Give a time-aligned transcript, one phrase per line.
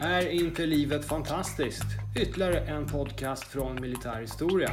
[0.00, 1.84] Är inte livet fantastiskt?
[2.16, 4.70] Ytterligare en podcast från Militärhistoria.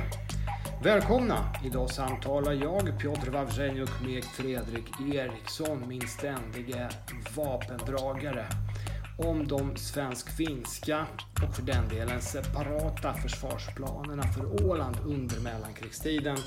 [0.83, 1.53] Välkomna!
[1.65, 6.89] Idag samtalar jag, Piotr Wawrzeniuk, med Fredrik Eriksson, min ständige
[7.35, 8.45] vapendragare,
[9.17, 11.07] om de svensk-finska
[11.43, 16.37] och för den delen separata försvarsplanerna för Åland under mellankrigstiden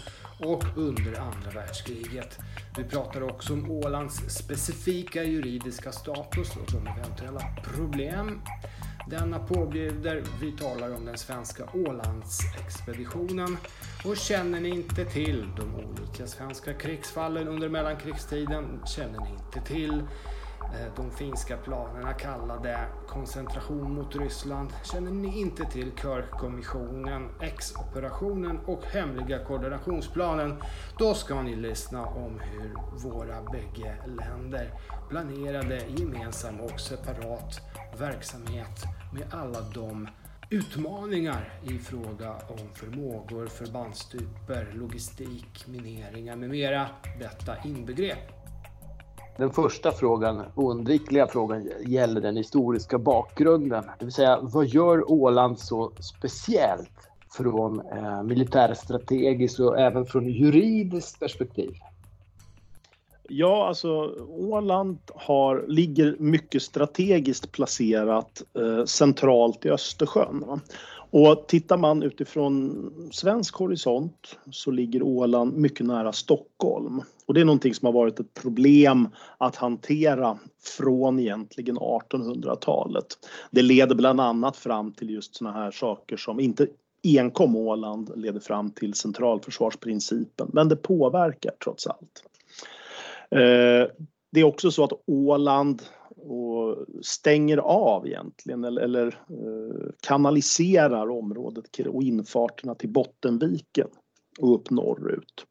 [0.41, 2.39] och under andra världskriget.
[2.77, 8.41] Vi pratar också om Ålands specifika juridiska status och de eventuella problem
[9.10, 10.23] denna påbjuder.
[10.41, 13.57] Vi talar om den svenska Ålandsexpeditionen.
[14.05, 20.02] Och känner ni inte till de olika svenska krigsfallen under mellankrigstiden, känner ni inte till
[20.75, 28.85] Eh, de finska planerna kallade koncentration mot Ryssland känner ni inte till Körkommissionen, X-operationen och
[28.85, 30.63] hemliga koordinationsplanen.
[30.99, 32.75] Då ska ni lyssna om hur
[33.11, 34.73] våra bägge länder
[35.09, 37.60] planerade gemensam och separat
[37.99, 40.09] verksamhet med alla de
[40.51, 46.88] utmaningar i fråga om förmågor, förbandstyper, logistik, mineringar med mera
[47.19, 48.38] detta inbegrep.
[49.39, 53.85] Den första frågan, oundvikliga frågan, gäller den historiska bakgrunden.
[53.99, 56.91] Det vill säga, vad gör Åland så speciellt
[57.37, 61.71] från eh, militärstrategiskt och även från juridiskt perspektiv?
[63.29, 70.61] Ja, alltså Åland har, ligger mycket strategiskt placerat eh, centralt i Östersjön.
[71.11, 77.03] Och tittar man utifrån svensk horisont så ligger Åland mycket nära Stockholm.
[77.28, 83.06] Och det är någonting som har varit ett problem att hantera från egentligen 1800-talet.
[83.50, 86.66] Det leder bland annat fram till just sådana här saker som inte
[87.04, 92.25] enkom Åland leder fram till centralförsvarsprincipen, men det påverkar trots allt.
[93.31, 93.88] Eh,
[94.32, 95.82] det är också så att Åland
[96.16, 103.88] och stänger av egentligen eller, eller eh, kanaliserar området och infarterna till Bottenviken
[104.41, 105.47] och upp norrut.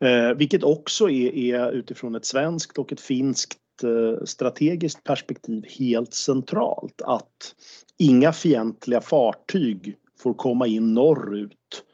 [0.00, 6.14] Eh, vilket också är, är utifrån ett svenskt och ett finskt eh, strategiskt perspektiv helt
[6.14, 7.54] centralt att
[7.98, 11.84] inga fientliga fartyg får komma in norrut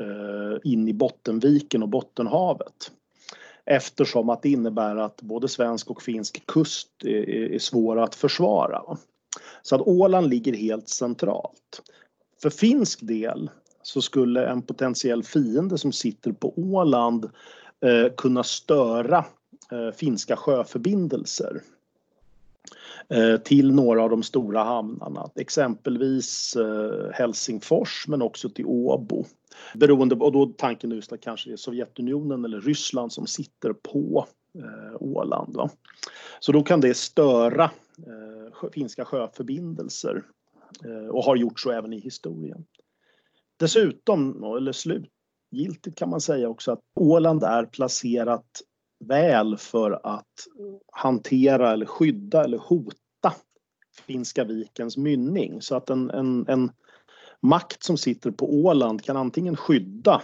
[0.00, 2.92] eh, in i Bottenviken och Bottenhavet
[3.64, 8.82] eftersom att det innebär att både svensk och finsk kust är, är svåra att försvara.
[9.62, 11.82] Så att Åland ligger helt centralt.
[12.42, 13.50] För finsk del
[13.82, 17.24] så skulle en potentiell fiende som sitter på Åland
[17.80, 19.24] eh, kunna störa
[19.72, 21.62] eh, finska sjöförbindelser
[23.08, 29.24] eh, till några av de stora hamnarna, exempelvis eh, Helsingfors men också till Åbo.
[29.74, 34.26] Beroende, och då tanken nu att kanske det är Sovjetunionen eller Ryssland som sitter på
[34.58, 35.56] eh, Åland.
[35.56, 35.70] Va?
[36.40, 37.64] Så då kan det störa
[37.98, 40.22] eh, finska sjöförbindelser
[40.84, 42.64] eh, och har gjort så även i historien.
[43.56, 48.46] Dessutom, eller slutgiltigt kan man säga också att Åland är placerat
[49.04, 50.32] väl för att
[50.92, 53.34] hantera eller skydda eller hota
[54.06, 56.70] Finska vikens mynning så att en, en, en
[57.40, 60.22] makt som sitter på Åland kan antingen skydda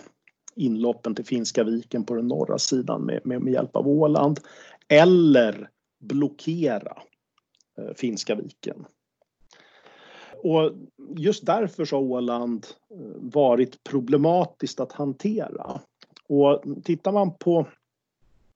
[0.57, 4.41] inloppen till Finska viken på den norra sidan med, med, med hjälp av Åland
[4.89, 7.03] eller blockera
[7.79, 8.87] eh, Finska viken.
[10.43, 10.73] Och
[11.17, 15.81] just därför så har Åland eh, varit problematiskt att hantera.
[16.29, 17.67] Och tittar man på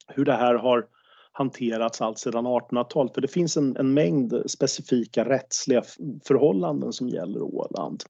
[0.07, 0.87] hur det här har
[1.33, 3.15] hanterats allt sedan 1800-talet.
[3.15, 5.83] För det finns en, en, mängd specifika rättsliga
[6.25, 8.03] förhållanden som gäller Åland.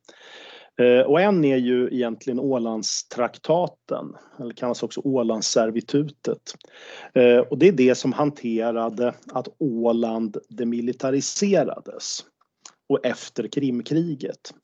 [0.78, 6.54] Eh, och en är ju egentligen Ålandstraktaten, eller kallas också Ålandsservitutet.
[7.14, 12.24] Eh, och det är det som hanterade att Åland demilitariserades
[12.92, 14.54] och efter Krimkriget.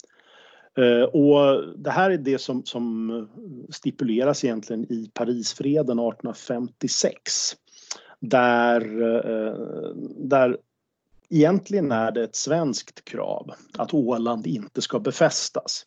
[0.79, 3.29] Eh, och det här är det som, som
[3.71, 7.57] stipuleras egentligen i Parisfreden 1856
[8.21, 9.55] där, eh,
[10.17, 10.57] där
[11.29, 15.87] egentligen är det ett svenskt krav att Åland inte ska befästas.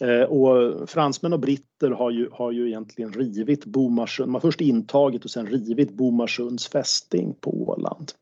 [0.00, 4.60] Eh, och fransmän och britter har ju, har ju egentligen rivit Bomarsund, man har först
[4.60, 8.12] intagit och sen rivit Bomarsunds fästing på Åland.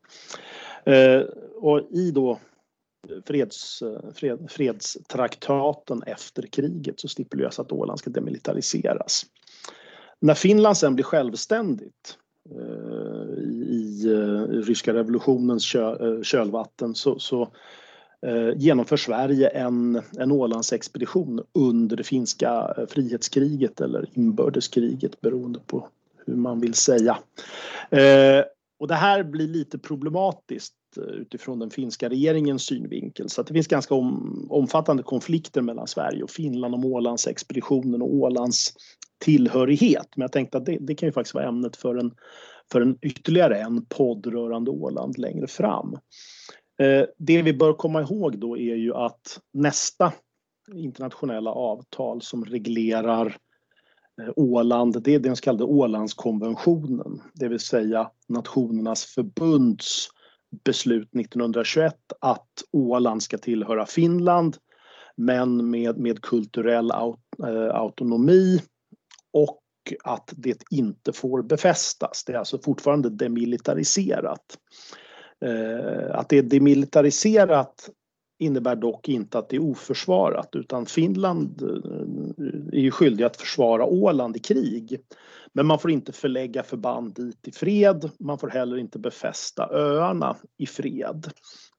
[1.55, 2.39] Och i då
[3.27, 3.83] freds,
[4.15, 9.25] fred, fredstraktaten efter kriget så stipuleras att Åland ska demilitariseras.
[10.19, 12.17] När Finland sen blir självständigt
[12.51, 17.41] Eh, i, i eh, ryska revolutionens kö, eh, kölvatten så, så
[18.21, 25.87] eh, genomför Sverige en, en Ålandsexpedition under det finska eh, frihetskriget eller inbördeskriget beroende på
[26.25, 27.17] hur man vill säga.
[27.89, 28.43] Eh,
[28.79, 33.29] och det här blir lite problematiskt Eh, utifrån den finska regeringens synvinkel.
[33.29, 38.73] Så det finns ganska om, omfattande konflikter mellan Sverige och Finland om Ålandsexpeditionen och Ålands
[39.17, 40.07] tillhörighet.
[40.15, 42.11] Men jag tänkte att det, det kan ju faktiskt vara ämnet för en,
[42.71, 45.93] för en ytterligare en podd rörande Åland längre fram.
[46.79, 50.13] Eh, det vi bör komma ihåg då är ju att nästa
[50.73, 53.37] internationella avtal som reglerar
[54.21, 60.09] eh, Åland, det är den så kallade Ålandskonventionen, det vill säga Nationernas förbunds
[60.63, 64.57] beslut 1921 att Åland ska tillhöra Finland
[65.15, 68.61] men med, med kulturell aut, eh, autonomi
[69.33, 69.59] och
[70.03, 72.23] att det inte får befästas.
[72.25, 74.57] Det är alltså fortfarande demilitariserat.
[75.45, 77.89] Eh, att det är demilitariserat
[78.39, 83.85] innebär dock inte att det är oförsvarat utan Finland eh, är ju skyldig att försvara
[83.85, 84.99] Åland i krig.
[85.53, 88.11] Men man får inte förlägga förband dit i fred.
[88.19, 91.31] Man får heller inte befästa öarna i fred.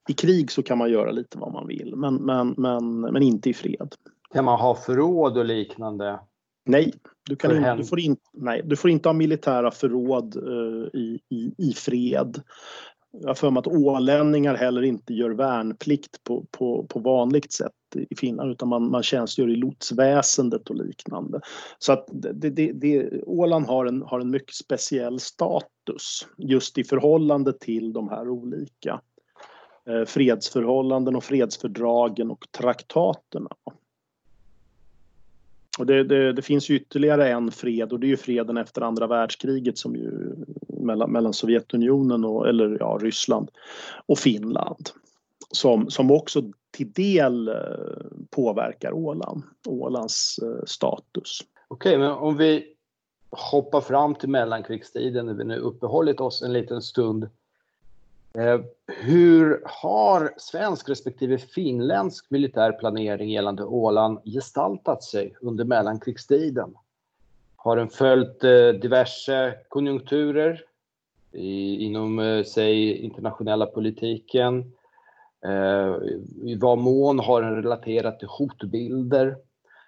[0.08, 3.50] I krig så kan man göra lite vad man vill, men, men, men, men inte
[3.50, 3.94] i fred.
[4.34, 6.20] Kan man ha förråd och liknande?
[6.66, 6.92] Nej,
[7.26, 11.20] du, kan in, du, får, in, nej, du får inte ha militära förråd uh, i,
[11.30, 12.42] i, i fred.
[13.20, 17.72] Jag har för mig att ålänningar heller inte gör värnplikt på, på, på vanligt sätt
[18.10, 21.40] i Finland utan man, man tjänstgör i lotsväsendet och liknande.
[21.78, 26.84] Så att det, det, det, Åland har en, har en mycket speciell status just i
[26.84, 29.00] förhållande till de här olika
[29.88, 33.50] eh, fredsförhållanden och fredsfördragen och traktaterna.
[35.78, 38.82] Och det, det, det, finns ju ytterligare en fred och det är ju freden efter
[38.82, 40.34] andra världskriget som ju
[40.68, 43.50] mellan, mellan Sovjetunionen och eller ja, Ryssland
[44.06, 44.90] och Finland
[45.50, 47.54] som, som också till del eh,
[48.30, 51.40] påverkar Åland, Ålands eh, status.
[51.68, 52.74] Okej, men om vi
[53.30, 57.28] hoppar fram till mellankrigstiden när vi nu uppehållit oss en liten stund.
[58.38, 66.74] Eh, hur har svensk respektive finländsk militär planering gällande Åland gestaltat sig under mellankrigstiden?
[67.56, 70.62] Har den följt eh, diverse konjunkturer
[71.32, 74.72] i, inom, eh, säg, internationella politiken?
[76.42, 79.36] I vad mån har den relaterat till hotbilder?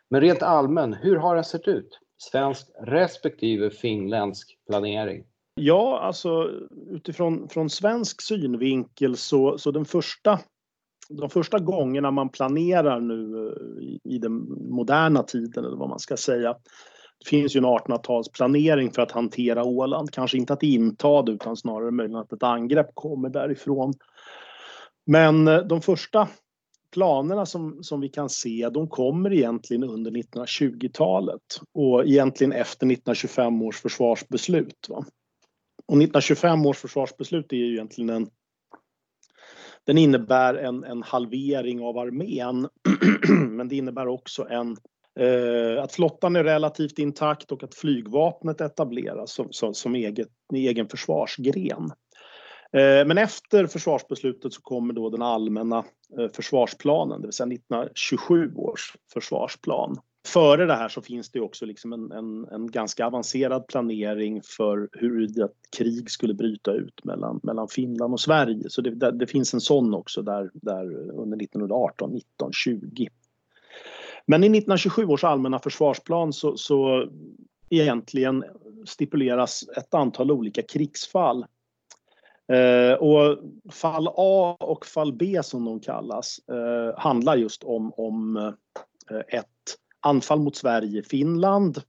[0.08, 1.98] Men rent allmän, hur har den sett ut?
[2.19, 5.25] Svensk respektive finländsk planering?
[5.58, 6.50] Ja, alltså
[6.91, 10.41] utifrån från svensk synvinkel så, så den första
[11.08, 14.32] de första gångerna man planerar nu eh, i, i den
[14.70, 16.56] moderna tiden eller vad man ska säga
[17.19, 20.11] det finns ju en 1800-talsplanering för att hantera Åland.
[20.11, 23.94] Kanske inte att inta det utan snarare möjligen att ett angrepp kommer därifrån.
[25.06, 26.29] Men eh, de första
[26.93, 33.62] planerna som, som vi kan se de kommer egentligen under 1920-talet och egentligen efter 1925
[33.62, 34.87] års försvarsbeslut.
[34.88, 35.05] Va?
[35.88, 38.31] Och 1925 års försvarsbeslut är ju egentligen en
[39.85, 42.69] den innebär en, en halvering av armén
[43.49, 44.77] men det innebär också en
[45.21, 50.88] Eh, att flottan är relativt intakt och att flygvapnet etableras som, som, som eget, egen
[50.88, 51.91] försvarsgren.
[52.73, 55.85] Eh, men efter försvarsbeslutet så kommer då den allmänna
[56.19, 59.97] eh, försvarsplanen, det vill säga 1927 års försvarsplan.
[60.26, 64.88] Före det här så finns det också liksom en, en, en ganska avancerad planering för
[64.93, 68.70] hur ett krig skulle bryta ut mellan, mellan Finland och Sverige.
[68.70, 73.08] Så det, det, det finns en sån också där, där under 1918, 19, 20.
[74.27, 77.08] Men i 1927 års allmänna försvarsplan så, så
[77.70, 78.44] egentligen
[78.86, 81.46] stipuleras ett antal olika krigsfall.
[82.53, 83.39] Eh, och
[83.72, 88.36] fall A och fall B som de kallas eh, handlar just om, om
[89.10, 91.82] eh, ett anfall mot Sverige, Finland.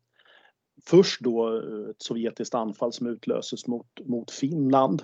[0.86, 5.04] Först då eh, ett sovjetiskt anfall som utlöses mot, mot Finland.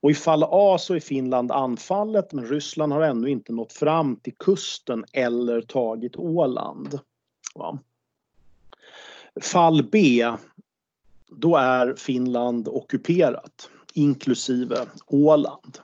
[0.00, 4.16] Och i fall A så är Finland anfallet men Ryssland har ännu inte nått fram
[4.16, 7.00] till kusten eller tagit Åland.
[7.54, 7.78] Ja.
[9.40, 10.32] Fall B,
[11.28, 15.78] då är Finland ockuperat inklusive Åland.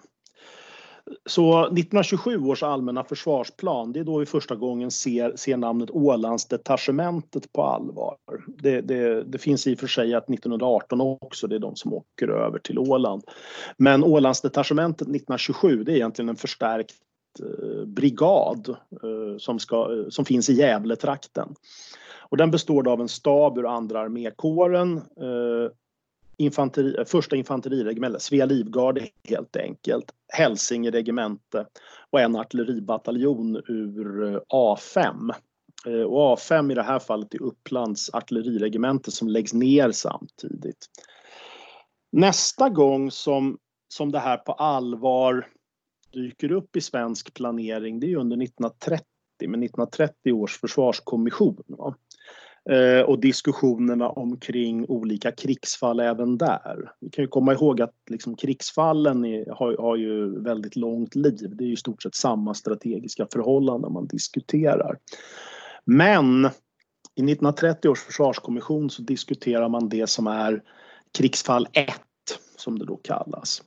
[1.26, 7.52] Så 1927 års allmänna försvarsplan, det är då vi första gången ser, ser namnet Ålandsdetachementet
[7.52, 8.16] på allvar.
[8.46, 11.92] Det, det, det, finns i och för sig att 1918 också, det är de som
[11.92, 13.22] åker över till Åland.
[13.76, 16.94] Men Ålandsdetachementet 1927, det är egentligen en förstärkt
[17.40, 18.68] eh, brigad
[19.02, 21.54] eh, som, ska, eh, som finns i Gävletrakten.
[22.32, 25.70] Och den består av en stab ur andra armékåren eh,
[26.42, 31.66] infanteri, första infanteriregemente, Svea livgarde helt enkelt, Hälsinge regemente
[32.10, 35.34] och en artilleribataljon ur eh, A5.
[35.86, 40.86] Eh, och A5 i det här fallet är Upplands artilleriregemente som läggs ner samtidigt.
[42.12, 43.58] Nästa gång som,
[43.88, 45.48] som det här på allvar
[46.12, 49.06] dyker upp i svensk planering det är under 1930
[49.40, 51.62] med 1930 års försvarskommission.
[51.66, 51.94] Va?
[52.70, 56.92] Eh, och diskussionerna omkring olika krigsfall även där.
[57.00, 61.56] Vi kan ju komma ihåg att liksom krigsfallen är, har, har, ju väldigt långt liv.
[61.56, 64.98] Det är ju i stort sett samma strategiska förhållanden man diskuterar.
[65.84, 66.44] Men
[67.14, 70.62] i 1930 års försvarskommission så diskuterar man det som är
[71.18, 71.90] krigsfall 1
[72.56, 73.62] som det då kallas.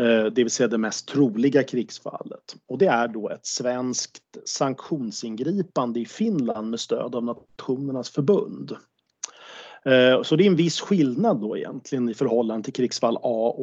[0.00, 2.56] Eh, det vill säga det mest troliga krigsfallet.
[2.66, 8.76] Och det är då ett svenskt sanktionsingripande i Finland med stöd av Nationernas förbund.
[9.84, 13.54] Eh, så det är en viss skillnad då egentligen i förhållande till krigsfall A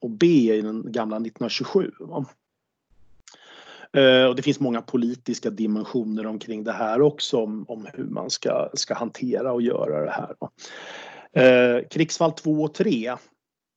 [0.00, 1.92] och B i den gamla 1927.
[3.92, 8.30] Eh, och det finns många politiska dimensioner omkring det här också om, om hur man
[8.30, 10.36] ska, ska hantera och göra det här.
[11.88, 13.16] Krigsfall 2 och 3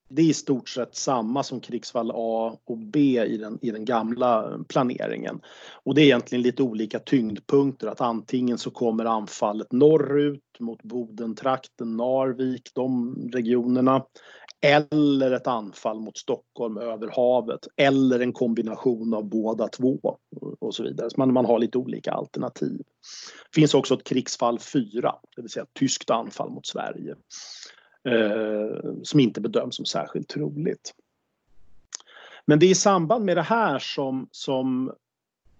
[0.09, 3.85] det är i stort sett samma som krigsfall A och B i den, i den
[3.85, 5.41] gamla planeringen.
[5.83, 11.97] Och det är egentligen lite olika tyngdpunkter att antingen så kommer anfallet norrut mot Bodentrakten,
[11.97, 14.05] Narvik, de regionerna.
[14.61, 20.17] Eller ett anfall mot Stockholm över havet eller en kombination av båda två
[20.59, 21.09] och så vidare.
[21.09, 22.77] Så man, man har lite olika alternativ.
[23.51, 27.15] Det finns också ett krigsfall 4, det vill säga ett tyskt anfall mot Sverige
[28.03, 30.93] Eh, som inte bedöms som särskilt troligt.
[32.45, 34.91] Men det är i samband med det här som, som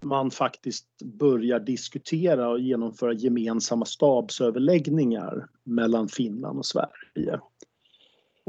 [0.02, 7.40] man faktiskt börjar diskutera och genomföra gemensamma stabsöverläggningar mellan Finland och Sverige.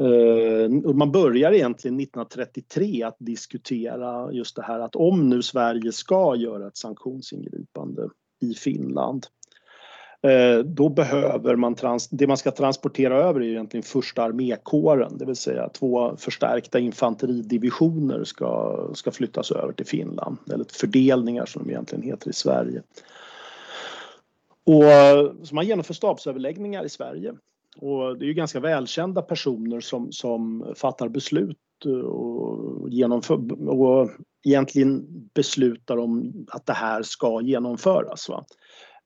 [0.00, 6.36] Uh, man börjar egentligen 1933 att diskutera just det här att om nu Sverige ska
[6.36, 8.08] göra ett sanktionsingripande
[8.40, 9.26] i Finland
[10.22, 15.24] Eh, då behöver man, trans det man ska transportera över är egentligen första armékåren, det
[15.24, 21.70] vill säga två förstärkta infanteridivisioner ska, ska flyttas över till Finland, eller fördelningar som de
[21.70, 22.82] egentligen heter i Sverige.
[24.66, 27.34] Och, eh, så man genomför stabsöverläggningar i Sverige.
[27.76, 34.10] Och det är ju ganska välkända personer som, som fattar beslut eh, och, genomför, och
[34.44, 38.28] egentligen beslutar om att det här ska genomföras.
[38.28, 38.44] Va?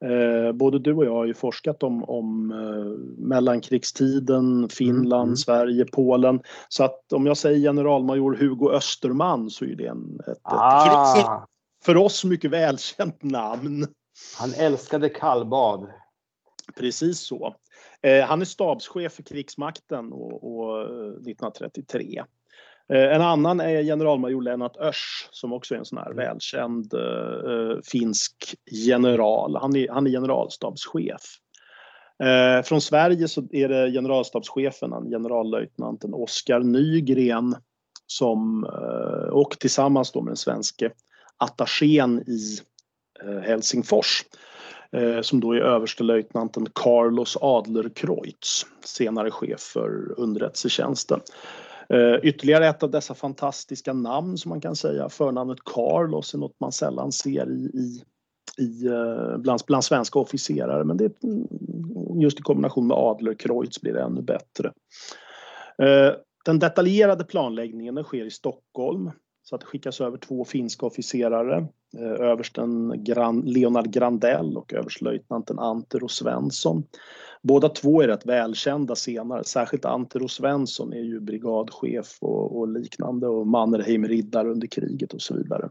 [0.04, 5.36] Eh, både du och jag har ju forskat om, om eh, mellankrigstiden, Finland, mm.
[5.36, 6.40] Sverige, Polen.
[6.68, 11.18] Så att om jag säger generalmajor Hugo Österman så är det en, ett, ah.
[11.18, 11.48] ett
[11.84, 13.86] för oss mycket välkänt namn.
[14.38, 15.90] Han älskade kallbad.
[16.76, 17.54] Precis så.
[18.02, 22.22] Eh, han är stabschef för krigsmakten och, och 1933.
[22.92, 26.16] Eh, Eh, en annan är generalmajor Lennart Örs som också är en sån här mm.
[26.16, 29.56] välkänd uh, finsk general.
[29.56, 31.22] Han är, han är generalstabschef.
[32.24, 37.56] Uh, från Sverige så är det generalstabschefen, generallöjtnanten Oskar Nygren
[38.06, 40.90] som, uh, och tillsammans då med den svenske
[41.38, 42.58] attachén i
[43.42, 44.24] Helsingfors
[45.22, 51.20] som då är överstelöjtnanten Carlos Adlerkreutz, senare chef för underrättelsetjänsten.
[51.88, 56.60] Eh, ytterligare ett av dessa fantastiska namn som man kan säga, förnamnet Carlos är något
[56.60, 58.02] man sällan ser i, i,
[58.58, 61.46] i eh, bland, bland svenska officerare men det, mm,
[62.20, 64.72] just i kombination med Adlercreutz blir det ännu bättre.
[65.82, 66.12] Eh,
[66.44, 69.10] den detaljerade planläggningen sker i Stockholm
[69.42, 71.66] så att det skickas över två finska officerare,
[72.18, 72.88] översten
[73.44, 76.84] Leonard Grandell och överstelöjtnanten Antero Svensson.
[77.46, 83.28] Båda två är rätt välkända senare, särskilt Antero Svensson är ju brigadchef och, och liknande
[83.28, 85.70] och Mannerheim-riddare under kriget och så vidare.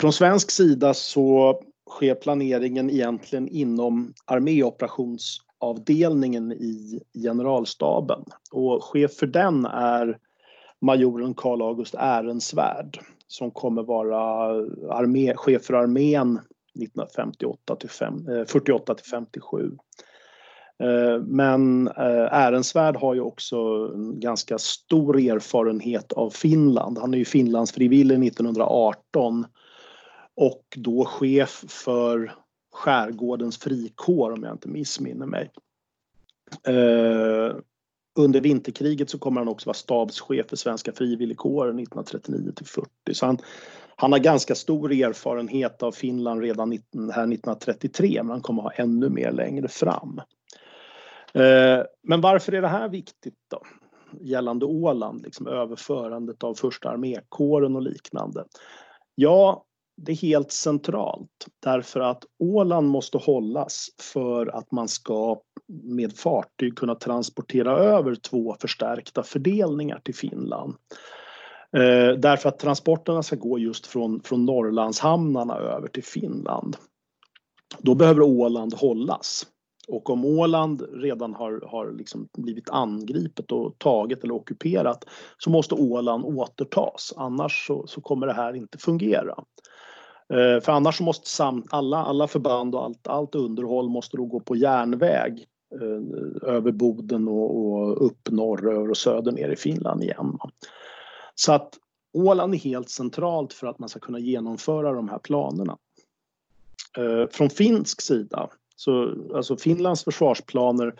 [0.00, 9.66] Från svensk sida så sker planeringen egentligen inom arméoperationsavdelningen i generalstaben och chef för den
[9.66, 10.18] är
[10.80, 14.18] majoren Karl August Ehrensvärd som kommer vara
[14.90, 16.40] armé, chef för armén
[16.82, 17.90] 1958 till
[18.46, 19.72] 48 eh, till 57.
[20.82, 23.56] Eh, men Ehrensvärd har ju också
[23.94, 26.98] en ganska stor erfarenhet av Finland.
[26.98, 29.46] Han är ju Finlandsfrivillig 1918
[30.34, 32.34] och då chef för
[32.72, 35.50] Skärgårdens frikår om jag inte missminner mig.
[36.66, 37.56] Eh,
[38.18, 42.88] under vinterkriget så kommer han också vara stabschef för Svenska frivilligkåren 1939 till 40.
[43.12, 43.38] Så han,
[43.96, 49.08] han har ganska stor erfarenhet av Finland redan här 1933 men han kommer ha ännu
[49.08, 50.20] mer längre fram.
[51.34, 53.62] Eh, men varför är det här viktigt då?
[54.20, 58.44] Gällande Åland, liksom överförandet av första armékåren och liknande.
[59.14, 59.64] Ja,
[59.96, 65.40] det är helt centralt därför att Åland måste hållas för att man ska
[65.82, 70.74] med fartyg kunna transportera över två förstärkta fördelningar till Finland.
[71.72, 76.76] Eh, därför att transporterna ska gå just från, från Norrlandshamnarna över till Finland.
[77.78, 79.46] Då behöver Åland hållas.
[79.88, 85.04] Och om Åland redan har, har liksom blivit angripet och taget eller ockuperat
[85.38, 87.12] så måste Åland återtas.
[87.16, 89.34] Annars så, så kommer det här inte fungera.
[90.32, 94.40] Eh, för annars måste sam, alla, alla förband och allt, allt underhåll måste då gå
[94.40, 95.44] på järnväg
[95.80, 100.38] eh, över Boden och, och upp norröver och söder ner i Finland igen.
[101.38, 101.78] Så att
[102.12, 105.78] Åland är helt centralt för att man ska kunna genomföra de här planerna.
[106.98, 110.94] Eh, från finsk sida, så, alltså Finlands försvarsplaner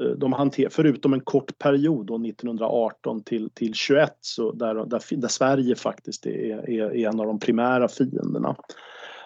[0.00, 5.16] eh, de hanter, förutom en kort period då 1918 till, till 21 så där, där,
[5.16, 8.56] där Sverige faktiskt är, är, är, en av de primära fienderna.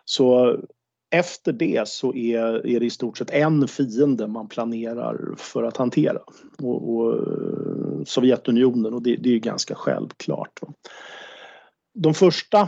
[0.05, 0.57] Så
[1.11, 5.76] efter det så är, är det i stort sett en fiende man planerar för att
[5.76, 6.21] hantera.
[6.59, 10.61] Och, och eh, Sovjetunionen och det, det är ganska självklart.
[11.95, 12.61] De första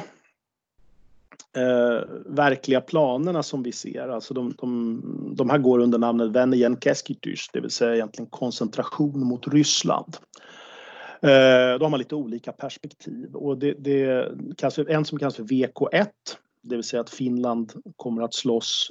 [1.56, 6.80] eh, verkliga planerna som vi ser, alltså de, de, de här går under namnet Vennejen
[6.80, 10.16] Keskitys, det vill säga egentligen koncentration mot Ryssland.
[11.22, 14.28] Eh, då har man lite olika perspektiv och det, det
[14.88, 16.06] en som kallas för VK1,
[16.62, 18.90] det vill säga att Finland kommer att slåss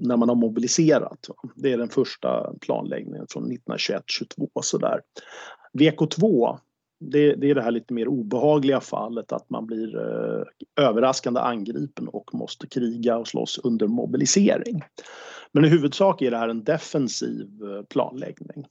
[0.00, 1.28] när man har mobiliserat.
[1.54, 5.00] Det är den första planläggningen från 1921-22 sådär.
[5.72, 6.58] VK2
[7.00, 10.42] det, det, är det här lite mer obehagliga fallet att man blir eh,
[10.84, 14.82] överraskande angripen och måste kriga och slåss under mobilisering.
[15.52, 18.66] Men i huvudsak är det här en defensiv eh, planläggning.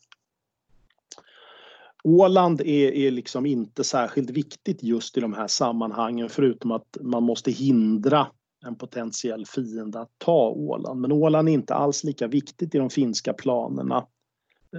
[2.03, 7.23] Åland är, är liksom inte särskilt viktigt just i de här sammanhangen förutom att man
[7.23, 8.27] måste hindra
[8.65, 11.01] en potentiell fiende att ta Åland.
[11.01, 14.07] Men Åland är inte alls lika viktigt i de finska planerna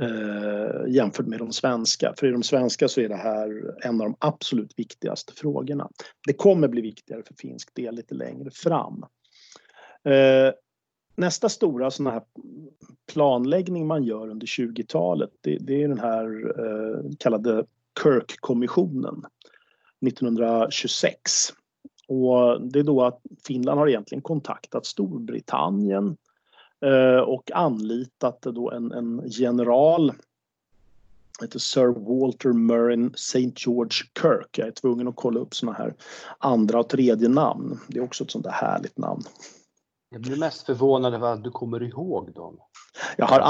[0.01, 2.15] eh, jämfört med de svenska.
[2.17, 5.91] För i de svenska så är det här en av de absolut viktigaste frågorna.
[6.27, 9.04] Det kommer bli viktigare för finsk del lite längre fram.
[10.04, 10.52] Eh,
[11.17, 12.23] nästa stora sån här
[13.13, 16.26] planläggning man gör under 20-talet det, det, är den här
[16.59, 17.65] eh, kallade
[18.02, 19.25] Kirk-kommissionen
[20.07, 21.31] 1926.
[22.13, 26.17] Och det är då att Finland har egentligen kontaktat Storbritannien
[26.85, 30.13] Eh, och anlitat då en, en general
[31.41, 33.53] heter Sir Walter Murrin St.
[33.57, 34.59] George Kirk.
[34.59, 35.95] Jag är tvungen att kolla upp såna här
[36.39, 37.81] andra och tredje namn.
[37.89, 39.23] Det är också ett sånt där härligt namn.
[40.11, 42.57] Jag blir mest förvånad över att du kommer ihåg dem.
[43.17, 43.41] Jag har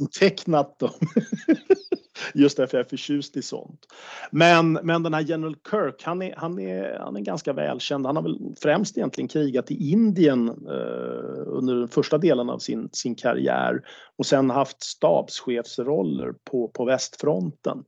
[0.00, 0.90] antecknat dem.
[2.34, 3.86] Just därför jag är förtjust i sånt.
[4.30, 8.06] Men, men den här General Kirk, han är, han, är, han är ganska välkänd.
[8.06, 12.88] Han har väl främst egentligen krigat i Indien eh, under den första delen av sin,
[12.92, 13.82] sin karriär
[14.18, 17.84] och sen haft stabschefsroller på, på västfronten.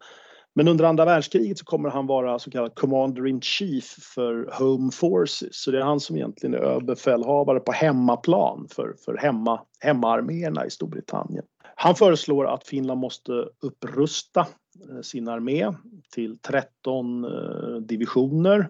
[0.58, 4.92] Men under andra världskriget så kommer han vara så kallad Commander in Chief för Home
[4.92, 5.54] Forces.
[5.54, 10.70] Så det är han som egentligen är överbefälhavare på hemmaplan för, för hemma, hemmaarméerna i
[10.70, 11.44] Storbritannien.
[11.78, 14.40] Han föreslår att Finland måste upprusta
[14.90, 15.72] eh, sin armé
[16.14, 18.68] till 13 eh, divisioner.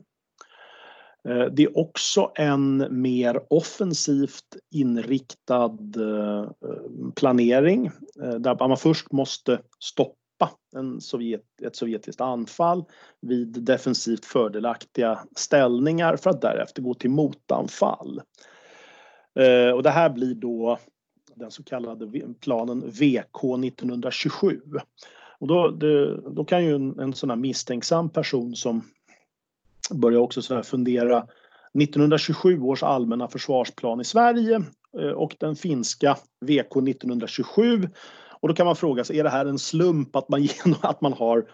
[1.28, 5.78] Eh, det är också en mer offensivt inriktad
[7.16, 7.90] planering
[8.38, 12.84] där man först måste stoppa en Sovjet, ett sovjetiskt anfall
[13.20, 18.22] vid defensivt fördelaktiga ställningar för att därefter gå till motanfall.
[19.74, 20.78] Och det här blir då
[21.36, 24.60] den så kallade planen VK 1927.
[25.38, 28.82] Och då, det, då kan ju en, en sån här misstänksam person som
[29.90, 31.26] börjar också så fundera
[31.82, 34.62] 1927 års allmänna försvarsplan i Sverige
[34.98, 37.88] eh, och den finska VK 1927.
[38.40, 40.48] Och då kan man fråga sig, är det här en slump att man,
[40.80, 41.48] att man har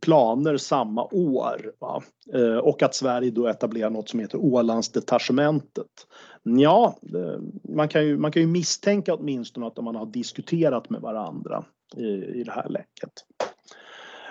[0.00, 1.72] planer samma år.
[1.78, 2.02] Va?
[2.32, 6.06] Eh, och att Sverige då etablerar något som heter Ålandsdetachementet.
[6.42, 7.40] Ja, eh,
[7.74, 11.64] man kan, ju, man kan ju misstänka åtminstone att man har diskuterat med varandra
[11.96, 12.06] i,
[12.40, 13.12] i det här läcket.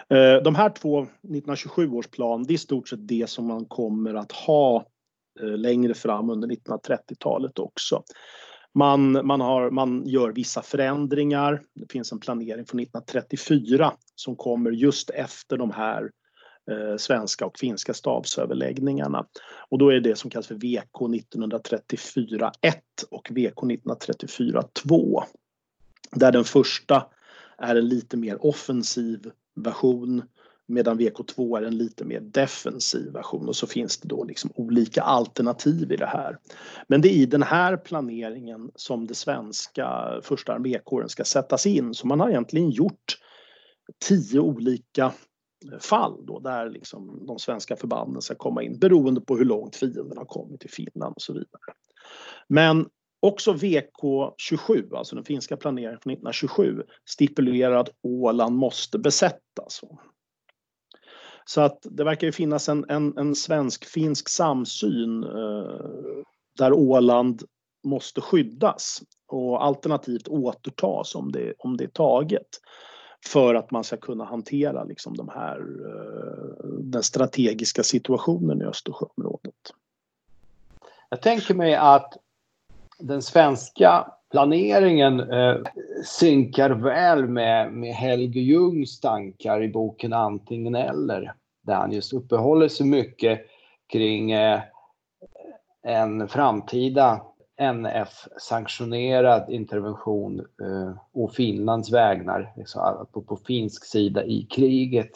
[0.10, 3.66] Eh, de här två 1927 års plan, det är i stort sett det som man
[3.66, 4.86] kommer att ha
[5.42, 8.04] eh, längre fram under 1930-talet också.
[8.76, 11.62] Man, man, har, man gör vissa förändringar.
[11.74, 16.12] Det finns en planering från 1934 som kommer just efter de här
[16.72, 19.26] eh, svenska och finska stabsöverläggningarna.
[19.70, 22.78] Och då är det som kallas för VK 1934 1
[23.12, 25.24] och VK 1934 2.
[26.12, 27.06] Där den första
[27.58, 30.24] är en lite mer offensiv version
[30.67, 35.02] medan VK2 är en lite mer defensiv version och så finns det då liksom olika
[35.02, 36.38] alternativ i det här.
[36.88, 41.93] Men det är i den här planeringen som det svenska första armékåren ska sättas in
[41.93, 43.17] så man har egentligen gjort
[44.08, 45.13] tio olika
[45.80, 50.17] fall då där liksom de svenska förbanden ska komma in beroende på hur långt fienden
[50.17, 51.73] har kommit till Finland och så vidare.
[52.47, 59.82] Men också VK27, alltså den finska planeringen från 1927, stipulerar att Åland måste besättas.
[61.45, 66.23] Så att det verkar ju finnas en, en, en svensk-finsk samsyn eh,
[66.58, 67.43] där Åland
[67.84, 72.47] måste skyddas och alternativt återtas om det, om det är taget
[73.25, 79.73] för att man ska kunna hantera liksom de här, eh, den strategiska situationen i Östersjöområdet.
[81.10, 82.13] Jag tänker mig att
[82.99, 85.58] den svenska planeringen eh,
[86.06, 91.34] synkar väl med, med Helge Jungs tankar i boken Antingen eller.
[91.62, 93.41] Där han just uppehåller sig mycket
[93.88, 94.62] kring eh,
[95.84, 97.22] en framtida
[97.62, 105.12] NF-sanktionerad intervention eh, å Finlands vägnar, liksom, på, på finsk sida i kriget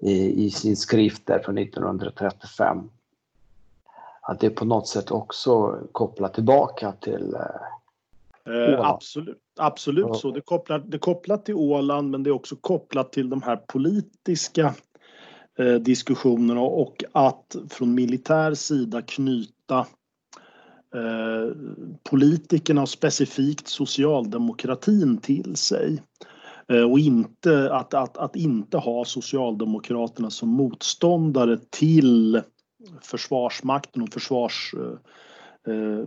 [0.00, 2.90] i, i sin skrift där från 1935.
[4.28, 7.34] Att det på något sätt också kopplar tillbaka till
[8.46, 10.30] eh, eh absolut, absolut så.
[10.30, 14.74] Det kopplar, det kopplar till Åland men det är också kopplat till de här politiska
[15.58, 19.86] eh, diskussionerna och att från militär sida knyta
[20.94, 21.56] Eh,
[22.10, 26.02] politikerna och specifikt socialdemokratin till sig.
[26.68, 32.42] Eh, och inte att, att, att inte ha Socialdemokraterna som motståndare till
[33.02, 36.04] Försvarsmakten och försvars, eh, eh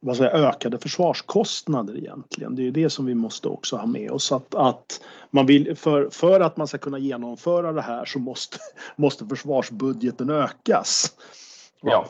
[0.00, 2.56] vad säger, ökade försvarskostnader egentligen.
[2.56, 4.32] Det är det som vi måste också ha med oss.
[4.32, 8.58] Att, att man vill, för, för att man ska kunna genomföra det här så måste,
[8.96, 11.16] måste försvarsbudgeten ökas.
[11.82, 12.06] Ja.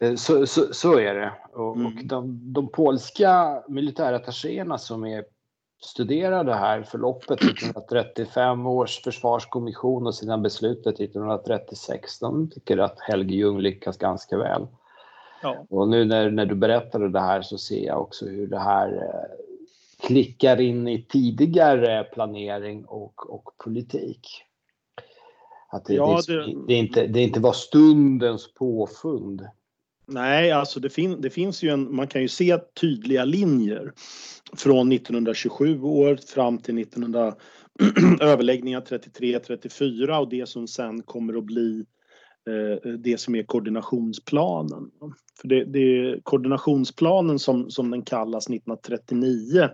[0.00, 1.32] Eh, så, så, så, är det.
[1.52, 1.86] Och, mm.
[1.86, 5.24] och de, de polska militärattachéerna som är
[5.84, 13.34] studerar det här förloppet 1935 års försvarskommission och sedan beslutet 1936, de tycker att Helge
[13.34, 14.66] Ljung lyckas ganska väl.
[15.42, 15.66] Ja.
[15.70, 18.92] Och nu när, när du berättade det här så ser jag också hur det här
[18.92, 24.28] eh, klickar in i tidigare planering och, och politik.
[25.68, 29.48] Att det, ja, det, det, inte, det inte var stundens påfund.
[30.06, 33.92] Nej, alltså det, fin det finns ju en, man kan ju se tydliga linjer
[34.56, 37.34] från 1927 år fram till 1900
[38.20, 41.84] överläggningar 33-34 och det som sen kommer att bli
[42.50, 44.90] eh, det som är koordinationsplanen.
[45.40, 49.68] För det, det är koordinationsplanen som, som den kallas 1939.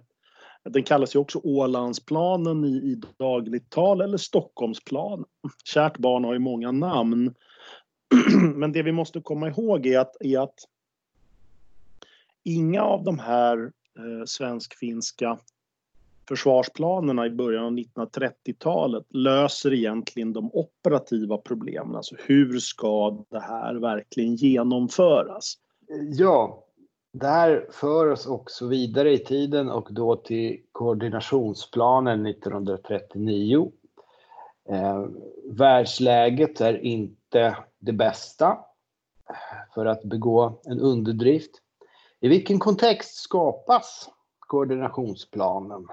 [0.64, 5.25] Den kallas ju också Ålandsplanen i, i dagligt tal eller Stockholmsplanen.
[5.64, 7.35] Kärt barn har ju många namn.
[8.55, 10.59] Men det vi måste komma ihåg är att, är att
[12.42, 13.59] inga av de här
[13.99, 15.38] eh, svensk-finska
[16.29, 21.96] försvarsplanerna i början av 1930-talet löser egentligen de operativa problemen.
[21.96, 25.55] Alltså hur ska det här verkligen genomföras?
[26.12, 26.64] Ja,
[27.12, 33.73] det här för oss också vidare i tiden och då till koordinationsplanen 1939.
[34.68, 35.05] Eh,
[35.44, 37.19] världsläget är inte
[37.79, 38.59] det bästa
[39.75, 41.51] för att begå en underdrift.
[42.21, 45.87] I vilken kontext skapas koordinationsplanen?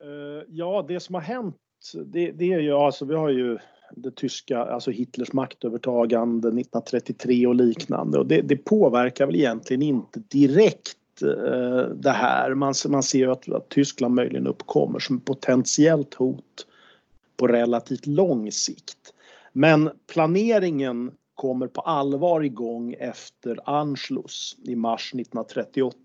[0.00, 1.56] Eh, ja, det som har hänt,
[2.06, 3.58] det, det, är ju alltså, vi har ju
[3.90, 10.20] det tyska, alltså Hitlers maktövertagande 1933 och liknande och det, det påverkar väl egentligen inte
[10.20, 12.54] direkt eh, det här.
[12.54, 16.66] Man, man ser ju att, att Tyskland möjligen uppkommer som potentiellt hot
[17.36, 19.05] på relativt lång sikt.
[19.58, 25.96] Men planeringen kommer på allvar igång efter Anschluss i mars 1938.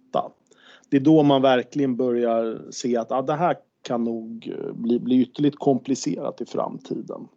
[0.90, 5.00] Det är då man verkligen börjar se att ah, det här kan nog eh, bli,
[5.00, 7.28] bli ytterligt komplicerat i framtiden.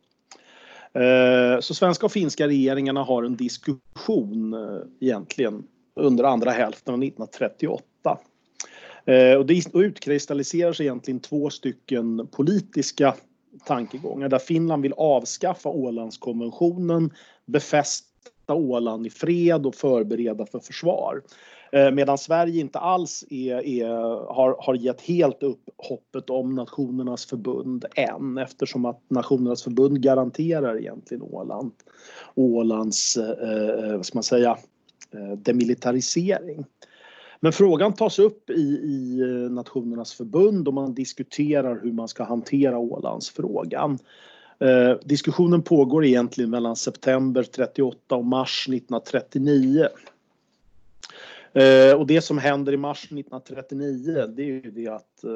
[0.92, 5.64] Eh, så svenska och finska regeringarna har en diskussion eh, egentligen
[5.96, 8.18] under andra hälften av 1938.
[9.38, 13.14] Och det utkristalliserar sig egentligen två stycken politiska
[13.66, 17.10] tankegångar där Finland vill avskaffa Ålandskonventionen,
[17.46, 21.22] befästa Åland i fred och förbereda för försvar.
[21.72, 23.88] Eh, medan Sverige inte alls är, är,
[24.34, 30.78] har, har gett helt upp hoppet om Nationernas förbund än eftersom att Nationernas förbund garanterar
[30.78, 31.72] egentligen Åland,
[32.34, 34.58] Ålands, eh, eh vad ska man säga,
[35.14, 36.64] eh, demilitarisering.
[37.44, 42.24] Men frågan tas upp i, i eh, Nationernas förbund och man diskuterar hur man ska
[42.24, 43.98] hantera Ålandsfrågan.
[44.58, 49.88] Eh, diskussionen pågår egentligen mellan september 38 och mars 1939.
[51.52, 55.30] Eh, och det som händer i mars 1939 det är ju det att eh,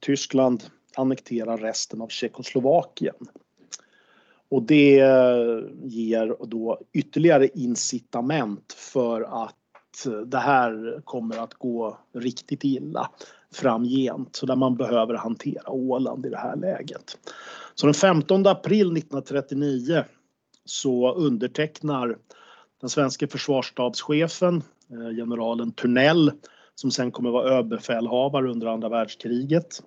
[0.00, 0.64] Tyskland
[0.96, 3.26] annekterar resten av Tjeckoslovakien.
[4.48, 4.94] Och det
[5.82, 9.56] ger då ytterligare incitament för att
[10.26, 13.10] det här kommer att gå riktigt illa
[13.54, 14.36] framgent.
[14.36, 17.18] Så där man behöver hantera Åland i det här läget.
[17.74, 20.04] Så den 15 april 1939
[20.64, 22.18] så undertecknar
[22.80, 26.32] den svenska försvarsstabschefen, eh, generalen Turnell,
[26.74, 29.82] som sen kommer att vara överbefälhavare under andra världskriget,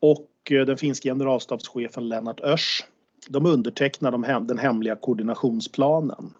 [0.00, 2.84] och eh, den finska generalstabschefen Lennart Örs.
[3.28, 6.34] De undertecknar den hemliga koordinationsplanen.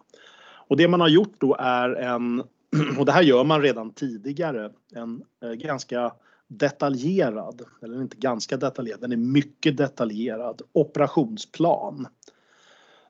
[0.69, 2.43] Och det man har gjort då är en,
[2.99, 6.13] och det här gör man redan tidigare, en eh, ganska
[6.47, 12.07] detaljerad, eller inte ganska detaljerad, den är mycket detaljerad operationsplan.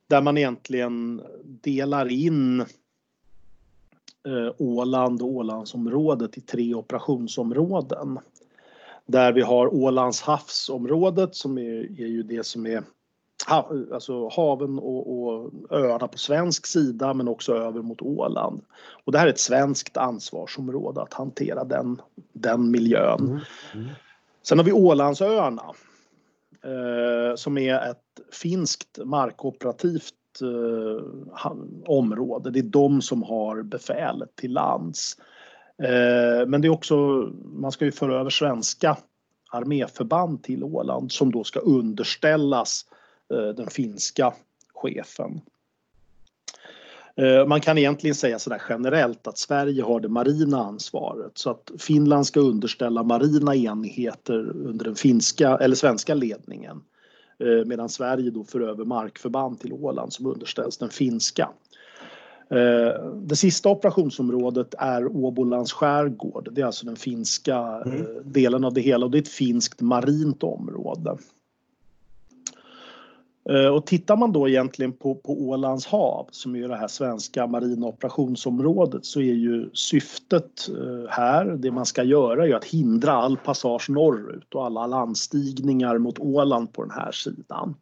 [0.08, 8.20] Där man egentligen delar in eh, Åland och Ålandsområdet i tre operationsområden.
[9.06, 12.84] Där vi har Ålands havsområdet som är, är ju det som är
[13.48, 18.62] alltså haven och, och, öarna på svensk sida men också över mot Åland.
[19.06, 22.02] Och det här är ett svenskt ansvarsområde att hantera den,
[22.34, 23.20] den miljön.
[23.20, 23.40] Mm.
[23.74, 23.90] Mm.
[24.44, 25.64] Sen har vi Ålandsöarna
[26.64, 31.52] eh, som är ett finskt markoperativt eh,
[31.86, 32.52] område.
[32.52, 35.18] Det är de som har befälet till lands.
[35.84, 36.98] Eh, men det är också,
[37.44, 38.98] man ska ju föra över svenska
[39.52, 42.86] arméförband till Åland som då ska underställas
[43.30, 44.34] den finska
[44.74, 45.42] chefen.
[47.20, 51.72] Eh, man kan egentligen säga sådär generellt att Sverige har det marina ansvaret så att
[51.80, 56.82] Finland ska underställa marina enheter under den finska eller svenska ledningen
[57.40, 61.50] eh, medan Sverige då för över markförband till Åland som underställs den finska.
[63.16, 66.50] Det sista operationsområdet är Åbolands skärgård.
[66.52, 68.06] Det är alltså den finska mm.
[68.24, 71.18] delen av det hela och det är ett finskt marint område.
[73.50, 77.48] Eh, och tittar man då egentligen på, på Ålands hav som är det här svenska
[77.48, 83.12] marina operationsområdet så är ju syftet eh, här, det man ska göra är att hindra
[83.12, 87.76] all passage norrut och alla landstigningar mot Åland på den här sidan.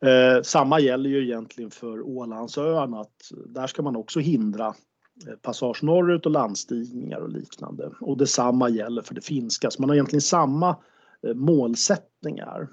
[0.00, 5.82] Eh, samma gäller ju egentligen för Ålandsöarna att där ska man också hindra eh, passage
[5.82, 7.90] norrut och landstigningar och liknande.
[8.00, 10.76] Och detsamma gäller för det finska, så man har egentligen samma
[11.34, 12.68] målsättningar.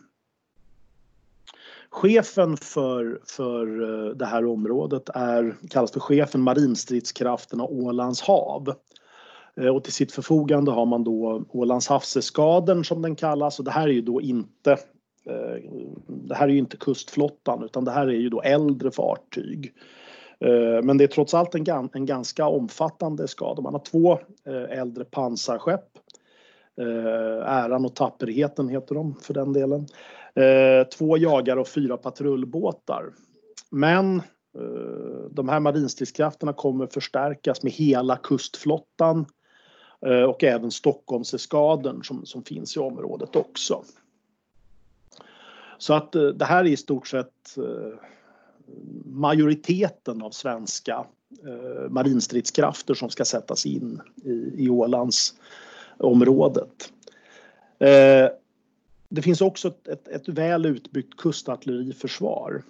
[1.94, 8.74] Chefen för, för eh, det här området är, kallas för chefen marinstridskrafterna Ålands hav.
[9.62, 13.72] Eh, och till sitt förfogande har man då Ålands havseskaden som den kallas och det
[13.72, 14.72] här är ju då inte
[15.26, 15.72] eh,
[16.08, 19.74] det här är ju inte kustflottan utan det här är ju då äldre fartyg.
[20.84, 23.62] Men det är trots allt en, en ganska omfattande skada.
[23.62, 24.20] Man har två
[24.70, 25.86] äldre pansarskepp.
[27.46, 29.88] Äran och tapperheten heter de för den delen.
[30.36, 33.14] Eh, två jagare och fyra patrullbåtar.
[33.70, 34.18] Men
[34.58, 39.26] eh, de här marinstridskrafterna kommer förstärkas med hela kustflottan
[40.06, 43.84] eh, och även Stockholmseskaden som, som finns i området också.
[45.78, 47.94] Så att eh, det här är i stort sett eh,
[49.06, 51.06] majoriteten av svenska
[51.90, 56.92] marinstridskrafter som ska sättas in i, i Ålandsområdet.
[59.16, 62.64] Det finns också ett, ett, ett väl utbyggt kustartilleriförsvar.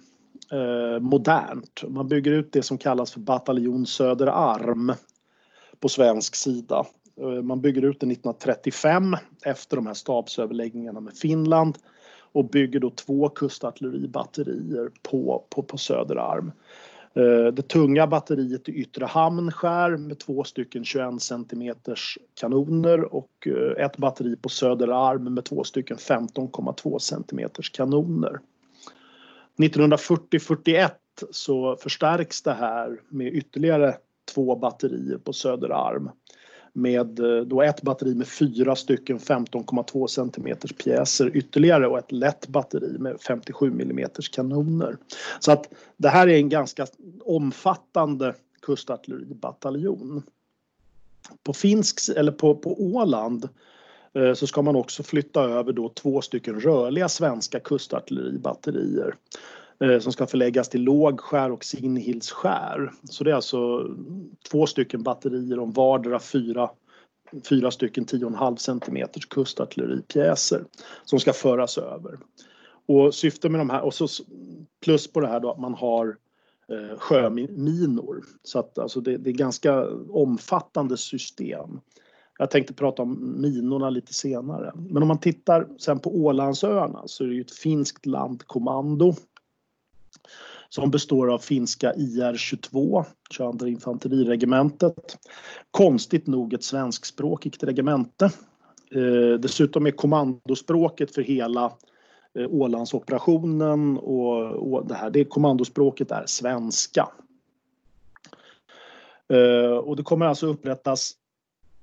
[0.52, 1.82] Eh, modernt.
[1.88, 4.92] Man bygger ut det som kallas för bataljon Söderarm
[5.80, 6.86] på svensk sida.
[7.20, 11.78] Eh, man bygger ut det 1935 efter de här stabsöverläggningarna med Finland
[12.32, 16.52] och bygger då två kustartilleribatterier på, på, på Söderarm.
[17.16, 21.74] Eh, det tunga batteriet i Yttre hamn skär med två stycken 21 cm
[22.40, 28.40] kanoner och eh, ett batteri på Söderarm med två stycken 15,2 cm kanoner.
[29.56, 30.90] 1940-41
[31.30, 33.96] så förstärks det här med ytterligare
[34.34, 36.10] två batterier på Söderarm
[36.76, 42.48] med eh, då ett batteri med fyra stycken 15,2 cm pjäser ytterligare och ett lätt
[42.48, 44.96] batteri med 57 mm kanoner.
[45.40, 46.86] Så att det här är en ganska
[47.24, 50.22] omfattande kustartilleribataljon.
[51.42, 53.48] På finsk eller på, på Åland
[54.14, 59.14] eh, så ska man också flytta över då två stycken rörliga svenska kustartilleribatterier
[59.84, 62.92] Eh, som ska förläggas till Lågskär och Signhildsskär.
[63.04, 63.88] Så det är alltså
[64.50, 66.70] två stycken batterier om vardera fyra,
[67.48, 70.64] fyra stycken 10,5 cm kustartilleripjäser
[71.04, 72.18] som ska föras över.
[72.86, 74.08] Och syftet med de här, och så
[74.84, 76.16] plus på det här då att man har
[76.68, 78.24] eh, sjöminor.
[78.42, 81.80] Så att alltså det, det är ganska omfattande system.
[82.38, 84.72] Jag tänkte prata om minorna lite senare.
[84.74, 89.14] Men om man tittar sen på Ålandsöarna så är det ju ett finskt landkommando
[90.68, 95.18] som består av finska IR-22, 22 infanteriregementet.
[95.70, 98.24] Konstigt nog ett svenskspråkigt regemente.
[98.94, 101.72] Eh, dessutom är kommandospråket för hela
[102.38, 107.08] eh, Ålandsoperationen och, och det här, det kommandospråket är svenska.
[109.28, 111.12] Eh, och det kommer alltså upprättas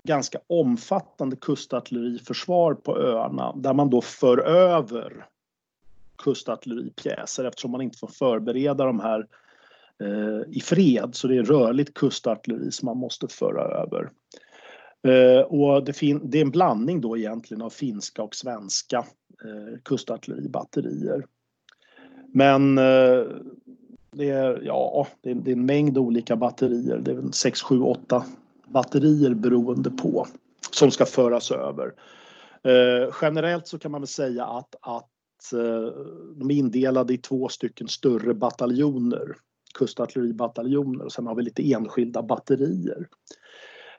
[0.04, 5.25] ganska omfattande kustartilleriförsvar på öarna där man då för över
[6.21, 9.27] kustartilleripjäser eftersom man inte får förbereda de här
[9.99, 11.10] eh, i fred.
[11.15, 14.12] Så det är rörligt kustartilleri som man måste föra över.
[15.07, 18.97] Eh, och det, det, är en blandning då egentligen av finska och svenska
[19.45, 21.25] eh, kustartilleribatterier.
[22.34, 23.23] Men eh,
[24.12, 26.97] det är, ja, det är, det är en mängd olika batterier.
[26.97, 28.25] Det är 6, 7, 8
[28.67, 30.27] batterier beroende på
[30.71, 31.93] som ska föras över.
[32.63, 35.10] Eh, generellt så kan man väl säga att, att
[35.54, 36.04] Eh,
[36.36, 39.36] de är indelade i två stycken större bataljoner,
[39.73, 43.08] kustartilleribataljoner och sen har vi lite enskilda batterier.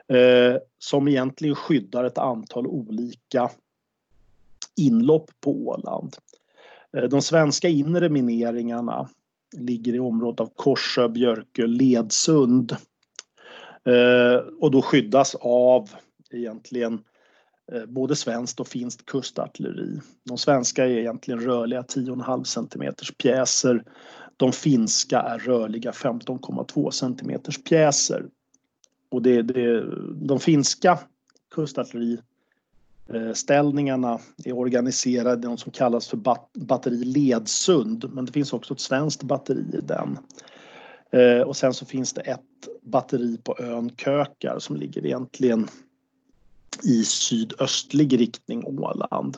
[0.09, 3.51] Eh, som egentligen skyddar ett antal olika
[4.77, 6.17] inlopp på Åland.
[6.97, 9.09] Eh, de svenska inre mineringarna
[9.57, 12.77] ligger i området av Korsö, Björkö, Ledsund.
[14.61, 15.91] Och då skyddas av
[16.31, 17.05] egentligen
[17.73, 20.01] Eh, både svenskt och finskt kustartilleri.
[20.25, 23.85] De svenska är egentligen rörliga 10,5 cm pjäser.
[24.37, 28.27] De finska är rörliga 15,2 cm pjäser.
[29.11, 30.99] Och det, det, de finska
[31.55, 36.19] kustartilleriställningarna är organiserade i något som kallas för
[36.55, 40.19] batteri Ledsund, men det finns också ett svenskt batteri i den.
[41.11, 42.41] Eh, och sen så finns det ett
[42.83, 45.69] batteri på ön Kökar som ligger egentligen
[46.83, 49.37] i sydöstlig riktning Åland.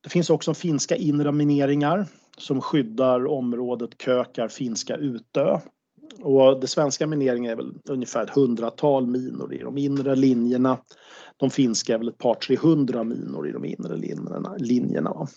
[0.00, 2.06] Det finns också finska inre mineringar
[2.38, 5.60] som skyddar området Kökar finska Utö.
[6.22, 10.78] Och det svenska mineringen är väl ungefär ett hundratal minor i de inre linjerna.
[11.36, 13.96] De finska är väl ett par 300 minor i de inre
[14.58, 15.28] linjerna.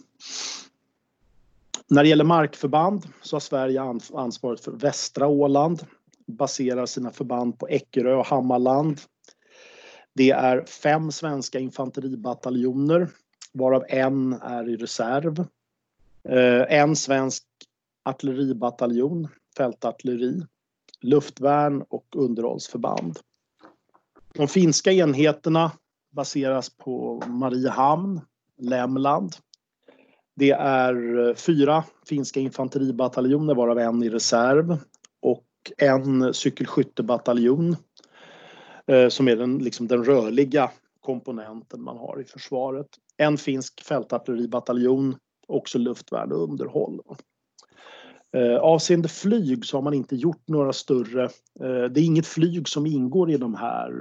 [1.87, 3.81] När det gäller markförband så har Sverige
[4.13, 5.83] ansvaret för västra Åland,
[6.27, 8.99] baserar sina förband på Eckerö och Hammarland
[10.15, 13.09] det är fem svenska infanteribataljoner
[13.53, 15.39] varav en är i reserv.
[16.29, 17.43] Eh, en svensk
[18.05, 20.41] artilleribataljon, fältartilleri,
[21.01, 23.19] luftvärn och underhållsförband.
[24.33, 25.71] De finska enheterna
[26.11, 28.21] baseras på Mariehamn,
[28.57, 29.35] Lämland.
[30.35, 34.77] Det är eh, fyra finska infanteribataljoner varav en i reserv
[35.21, 35.45] och
[35.77, 37.75] en cykelskyttebataljon
[38.91, 40.71] Eh, som är den, liksom den rörliga
[41.01, 42.87] komponenten man har i försvaret.
[43.17, 45.15] En finsk fältartilleribataljon,
[45.47, 46.99] också luftvärn och underhåll.
[48.35, 51.23] Eh, avseende flyg så har man inte gjort några större...
[51.59, 53.91] Eh, det är inget flyg som ingår i de här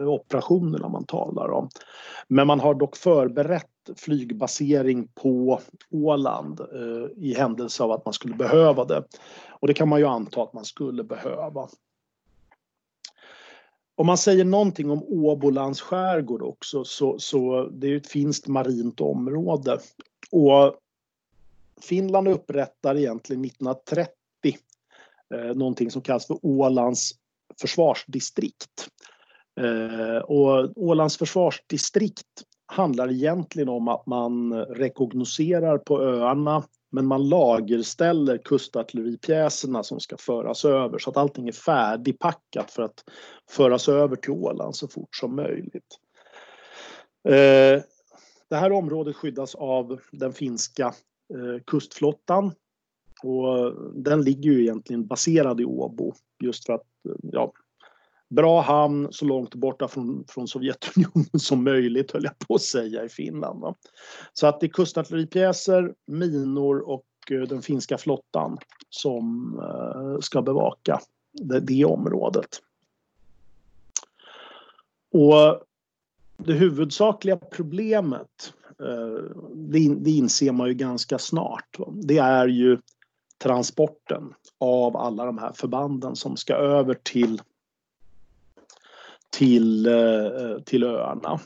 [0.00, 1.68] eh, operationerna man talar om.
[2.28, 8.34] Men man har dock förberett flygbasering på Åland eh, i händelse av att man skulle
[8.34, 9.04] behöva det.
[9.48, 11.68] Och det kan man ju anta att man skulle behöva.
[13.96, 19.00] Om man säger någonting om Åbolands skärgård också så, så det är ett finskt marint
[19.00, 19.78] område.
[20.30, 20.76] Och
[21.80, 24.10] Finland upprättar egentligen 1930
[25.34, 27.12] eh, någonting som kallas för Ålands
[27.60, 28.88] försvarsdistrikt.
[29.60, 38.38] Eh, och Ålands försvarsdistrikt handlar egentligen om att man rekognoserar på öarna men man lagerställer
[38.38, 43.04] kustartilleripjäserna som ska föras över så att allting är färdigpackat för att
[43.50, 45.98] föras över till Åland så fort som möjligt.
[47.28, 47.82] Eh,
[48.50, 50.86] det här området skyddas av den finska
[51.34, 52.52] eh, kustflottan
[53.22, 57.52] och den ligger ju egentligen baserad i Åbo just för att eh, ja,
[58.34, 63.04] bra hamn så långt borta från, från Sovjetunionen som möjligt höll jag på att säga
[63.04, 63.60] i Finland.
[63.60, 63.74] Va?
[64.32, 68.58] Så att det är kustartilleripjäser, minor och eh, den finska flottan
[68.90, 71.00] som eh, ska bevaka
[71.32, 72.48] det, det området.
[75.12, 75.62] Och
[76.36, 82.78] det huvudsakliga problemet, eh, det, det inser man ju ganska snart, det är ju
[83.38, 87.40] transporten av alla de här förbanden som ska över till
[89.38, 91.40] till, eh, till öarna.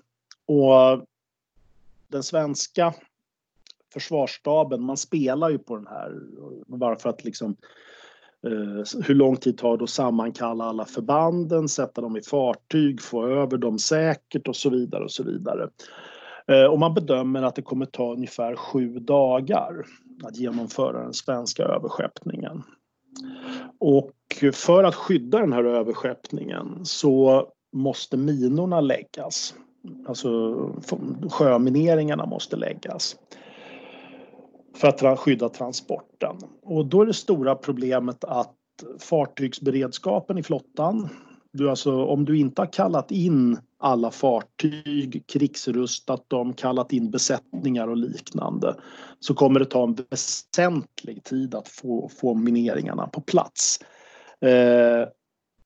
[0.46, 1.06] Och
[2.08, 2.94] den svenska
[3.92, 6.12] försvarsstaben, man spelar ju på den här
[6.66, 7.56] bara för att liksom
[8.46, 13.26] eh, hur lång tid tar det att sammankalla alla förbanden, sätta dem i fartyg, få
[13.26, 15.68] över dem säkert och så vidare och så vidare.
[16.46, 19.86] Eh, och man bedömer att det kommer ta ungefär sju dagar
[20.22, 22.62] att genomföra den svenska överskeppningen.
[23.80, 24.12] Och
[24.52, 29.54] för att skydda den här överskeppningen så måste minorna läggas.
[30.06, 30.54] Alltså
[31.30, 33.16] sjömineringarna måste läggas
[34.76, 36.36] för att skydda transporten.
[36.62, 38.54] Och då är det stora problemet att
[38.98, 41.08] fartygsberedskapen i flottan,
[41.52, 47.88] du alltså, om du inte har kallat in alla fartyg, krigsrustat dem, kallat in besättningar
[47.88, 48.74] och liknande
[49.20, 53.80] så kommer det ta en väsentlig tid att få, få mineringarna på plats.
[54.40, 55.08] Eh,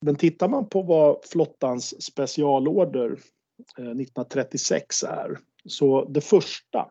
[0.03, 3.11] men tittar man på vad flottans specialorder
[3.77, 6.89] eh, 1936 är så det första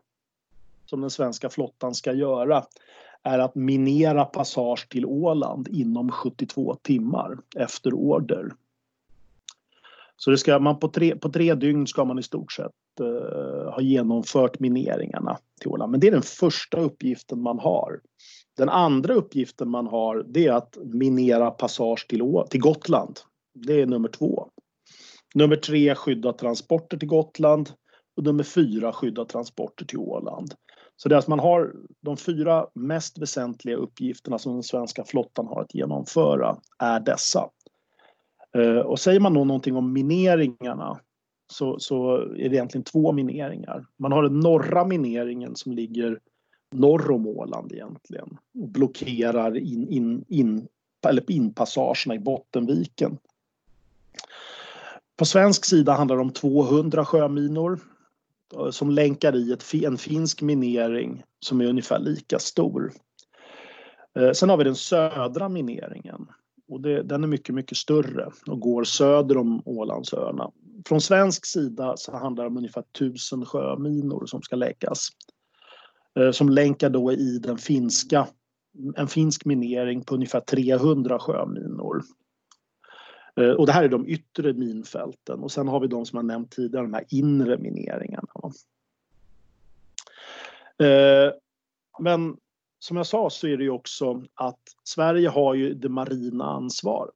[0.85, 2.65] som den svenska flottan ska göra
[3.23, 8.53] är att minera passage till Åland inom 72 timmar efter order.
[10.17, 13.71] Så det ska man på tre, på tre dygn ska man i stort sett eh,
[13.71, 15.91] ha genomfört mineringarna till Åland.
[15.91, 17.99] Men det är den första uppgiften man har.
[18.57, 23.19] Den andra uppgiften man har det är att minera passage till, till Gotland.
[23.53, 24.49] Det är nummer två.
[25.35, 27.69] Nummer tre skydda transporter till Gotland
[28.17, 30.53] och nummer fyra skydda transporter till Åland.
[30.95, 35.47] Så det är att man har de fyra mest väsentliga uppgifterna som den svenska flottan
[35.47, 37.49] har att genomföra är dessa.
[38.55, 40.99] Eh, och säger man då någonting om mineringarna
[41.53, 43.85] så, så är det egentligen två mineringar.
[43.99, 46.19] Man har den norra mineringen som ligger
[46.73, 50.67] norr om Åland egentligen och blockerar in, in, in,
[51.07, 53.17] eller inpassagerna i Bottenviken.
[55.17, 57.79] På svensk sida handlar det om 200 sjöminor
[58.55, 62.93] eh, som länkar i ett, en finsk minering som är ungefär lika stor.
[64.19, 66.27] Eh, sen har vi den södra mineringen
[66.69, 70.51] och det, den är mycket, mycket större och går söder om Ålandsöarna.
[70.85, 75.09] Från svensk sida så handlar det om ungefär 1000 sjöminor som ska läggas.
[76.19, 78.27] Eh, som länkar då i den finska,
[78.95, 82.03] en finsk minering på ungefär 300 sjöminor.
[83.35, 86.25] Eh, och det här är de yttre minfälten och sen har vi de som jag
[86.25, 88.27] nämnt tidigare, de här inre mineringarna.
[90.77, 91.33] Eh,
[91.99, 92.37] men
[92.79, 97.13] som jag sa så är det ju också att Sverige har ju det marina ansvaret.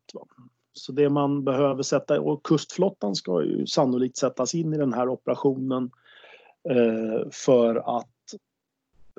[0.74, 5.10] Så det man behöver sätta, och kustflottan ska ju sannolikt sättas in i den här
[5.10, 5.91] operationen
[7.32, 8.10] för att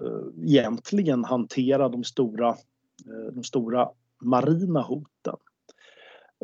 [0.02, 3.88] Eh, egentligen hantera de stora, eh, de stora
[4.22, 5.36] marina hoten.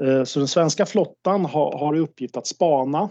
[0.02, 3.08] Eh, så den svenska flottan har, har i uppgift att spana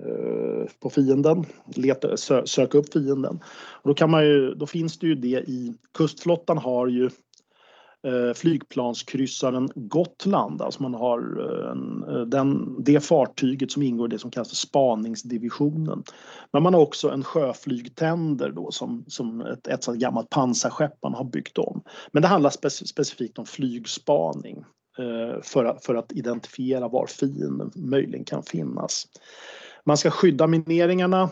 [0.00, 1.44] eh, på fienden,
[1.74, 3.40] leta, sö, söka upp fienden.
[3.82, 7.10] Och då, kan man ju, då finns det ju det i kustflottan har ju
[8.06, 14.10] Eh, flygplanskryssaren Gotland, alltså man har eh, en, eh, den, det fartyget som ingår i
[14.10, 16.02] det som kallas för spaningsdivisionen.
[16.52, 21.14] Men man har också en sjöflygtänder då som, som ett, ett sådant gammalt pansarskepp man
[21.14, 21.82] har byggt om.
[22.12, 24.64] Men det handlar spec, specifikt om flygspaning
[25.42, 29.06] för, att, för att identifiera var fienden möjligen kan finnas.
[29.84, 31.30] Man ska skydda mineringarna,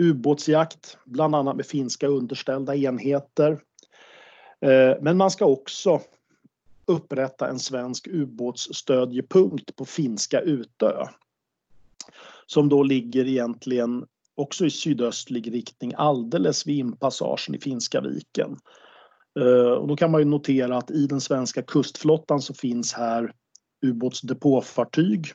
[0.00, 3.58] ubåtsjakt, bland annat med finska underställda enheter.
[4.62, 6.00] Eh, men man ska också
[6.86, 11.06] upprätta en svensk ubåtsstödjepunkt på finska Utö.
[12.46, 18.56] Som då ligger egentligen också i sydöstlig riktning alldeles vid inpassagen i Finska viken.
[19.40, 23.32] Eh, och då kan man ju notera att i den svenska kustflottan så finns här
[23.86, 25.32] ubåtsdepåfartyg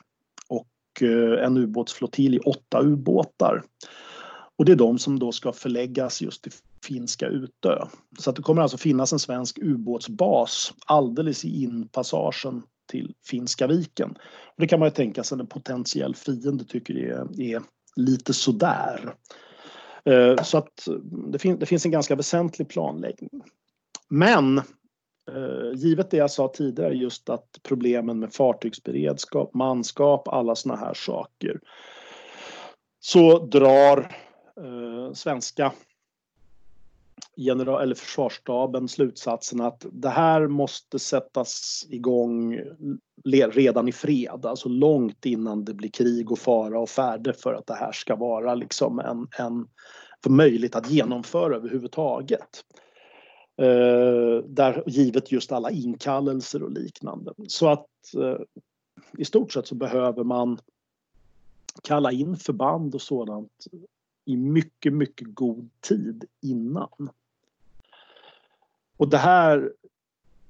[0.48, 3.62] och eh, en ubåtsflottilj i åtta ubåtar.
[4.56, 6.52] Och det är de som då ska förläggas just till
[6.84, 7.86] finska Utö.
[8.18, 14.10] Så att det kommer alltså finnas en svensk ubåtsbas alldeles i inpassagen till Finska viken.
[14.46, 17.62] Och det kan man ju tänka sig en potentiell fiende tycker är, är
[17.96, 19.14] lite sådär.
[20.04, 20.88] Eh, så att
[21.32, 23.42] det, fin det finns en ganska väsentlig planläggning.
[24.08, 30.76] Men eh, givet det jag sa tidigare, just att problemen med fartygsberedskap, manskap, alla såna
[30.76, 31.60] här saker.
[33.00, 33.98] Så drar
[34.60, 35.72] eh, svenska
[37.38, 42.60] general, eller försvarsstaben slutsatsen att det här måste sättas igång
[43.24, 47.66] redan i fred, alltså långt innan det blir krig och fara och färde för att
[47.66, 49.68] det här ska vara liksom en, en
[50.22, 52.64] för möjligt att genomföra överhuvudtaget.
[53.56, 57.32] Eh, där givet just alla inkallelser och liknande.
[57.48, 58.40] Så att eh,
[59.18, 60.58] i stort sett så behöver man
[61.82, 63.66] kalla in förband och sådant
[64.24, 67.10] i mycket, mycket god tid innan.
[68.98, 69.72] Och det här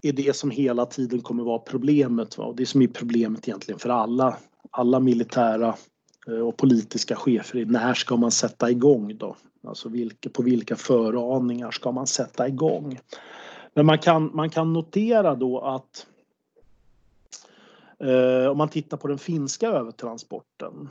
[0.03, 2.39] är det som hela tiden kommer vara problemet.
[2.39, 2.45] Va?
[2.45, 4.37] Och det som är problemet egentligen för alla,
[4.71, 5.75] alla militära
[6.27, 7.65] eh, och politiska chefer.
[7.65, 9.37] När ska man sätta igång då?
[9.67, 12.99] Alltså vilka, på vilka föraningar ska man sätta igång?
[13.75, 16.07] Men man kan, man kan notera då att
[17.99, 20.89] eh, om man tittar på den finska övertransporten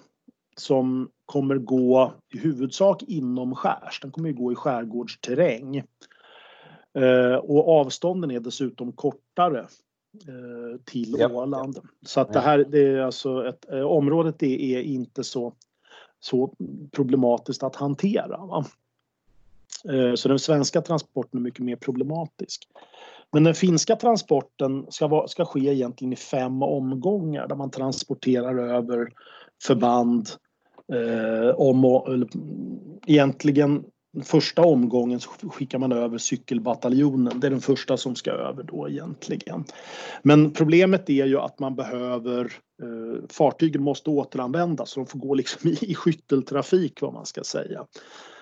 [0.56, 4.00] som kommer gå i huvudsak inom skärs.
[4.02, 5.84] Den kommer gå i skärgårdsterräng.
[6.94, 9.60] Eh, och avstånden är dessutom kortare
[10.28, 11.30] eh, till ja.
[11.30, 11.80] Åland.
[12.06, 15.54] Så att det här det är alltså ett, eh, området är, är inte så,
[16.20, 16.54] så
[16.92, 18.38] problematiskt att hantera.
[18.38, 18.66] Va?
[20.16, 22.68] Så den svenska transporten är mycket mer problematisk.
[23.32, 28.58] Men den finska transporten ska, vara, ska ske egentligen i fem omgångar där man transporterar
[28.58, 29.14] över
[29.64, 30.30] förband
[30.94, 32.08] eh, om och,
[33.08, 33.84] egentligen
[34.24, 37.40] första omgången så skickar man över cykelbataljonen.
[37.40, 39.64] Det är den första som ska över då egentligen.
[40.24, 42.46] Men problemet är ju att man behöver
[42.84, 47.44] eh, fartygen måste återanvändas så de får gå liksom i, i skytteltrafik vad man ska
[47.44, 47.86] säga.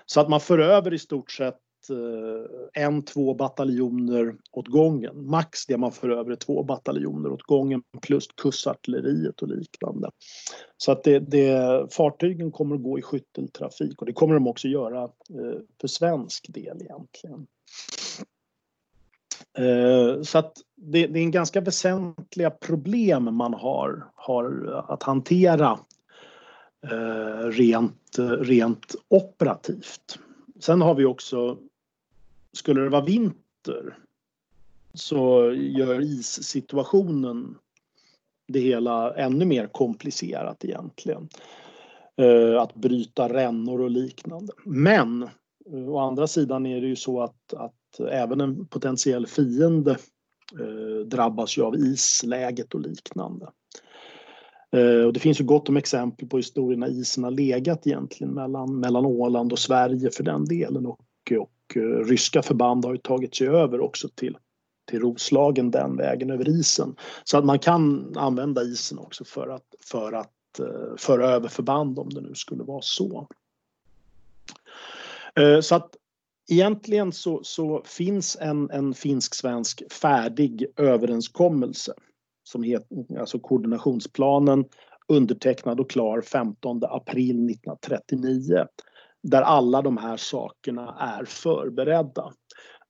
[0.05, 1.57] Så att man för över i stort sett
[1.89, 5.29] Eh, en, två bataljoner åt gången.
[5.29, 10.09] Max det man för över är två bataljoner åt gången plus kustartilleriet och liknande.
[10.77, 14.67] Så att det, det, fartygen kommer att gå i skytteltrafik och det kommer de också
[14.67, 17.47] göra eh, för svensk del egentligen.
[19.57, 25.79] Eh, så att det, det är en ganska väsentliga problem man har, har att hantera
[27.51, 30.19] rent, rent operativt.
[30.59, 31.57] Sen har vi också
[32.55, 33.97] skulle det vara vinter
[34.93, 37.57] så gör issituationen
[38.47, 41.29] det hela ännu mer komplicerat egentligen.
[42.17, 44.53] Eh, att bryta rännor och liknande.
[44.65, 45.23] Men
[45.71, 49.91] eh, å andra sidan är det ju så att, att även en potentiell fiende
[50.59, 53.47] eh, drabbas ju av isläget och liknande.
[55.05, 58.79] Och det finns ju gott om exempel på historier när isen har legat egentligen mellan,
[58.79, 60.99] mellan Åland och Sverige för den delen och,
[61.39, 64.37] och och ryska förband har ju tagit sig över också till,
[64.89, 66.95] till Roslagen den vägen över isen.
[67.23, 71.99] Så att man kan använda isen också för att, för att uh, föra över förband
[71.99, 73.27] om det nu skulle vara så.
[75.39, 75.95] Uh, så att
[76.49, 81.93] egentligen så, så finns en, en finsk-svensk färdig överenskommelse
[82.43, 84.65] som heter alltså koordinationsplanen
[85.07, 88.65] undertecknad och klar 15 april 1939
[89.29, 92.33] där alla de här sakerna är förberedda.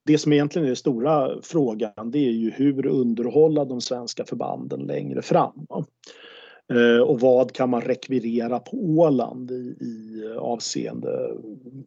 [0.05, 4.79] Det som egentligen är den stora frågan det är ju hur underhålla de svenska förbanden
[4.79, 5.67] längre fram.
[6.73, 11.31] Eh, och vad kan man rekvirera på Åland i, i avseende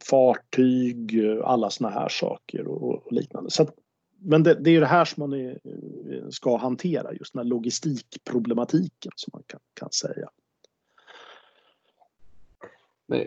[0.09, 3.51] fartyg, alla såna här saker och, och liknande.
[3.51, 3.75] Så att,
[4.21, 7.49] men det, det, är det här som man är, eh, ska hantera, just den här
[7.49, 10.29] logistikproblematiken som man kan, kan säga.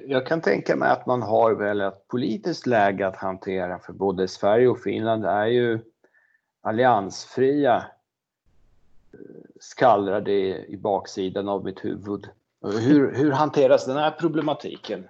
[0.07, 4.28] Jag kan tänka mig att man har väl ett politiskt läge att hantera för både
[4.28, 5.78] Sverige och Finland är ju
[6.61, 7.76] alliansfria
[9.12, 9.18] eh,
[9.61, 12.28] skallrar det i baksidan av mitt huvud.
[12.62, 15.09] Hur, hur hanteras den här problematiken?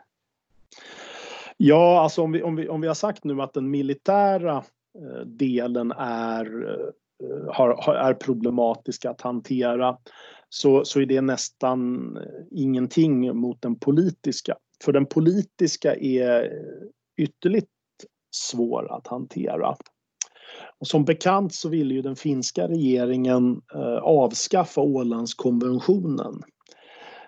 [1.56, 4.56] Ja, alltså om vi, om, vi, om vi har sagt nu att den militära
[4.98, 6.76] eh, delen är,
[7.22, 9.96] eh, har, är problematisk att hantera
[10.54, 14.56] så, så är det nästan eh, ingenting mot den politiska.
[14.84, 17.68] För den politiska är eh, ytterligt
[18.30, 19.76] svår att hantera.
[20.78, 26.42] Och som bekant så ville ju den finska regeringen eh, avskaffa Ålandskonventionen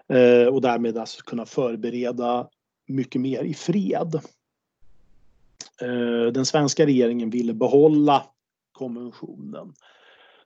[0.08, 2.48] eh, och därmed alltså kunna förbereda
[2.88, 4.14] mycket mer i fred.
[5.80, 8.22] Eh, den svenska regeringen ville behålla
[8.72, 9.74] konventionen.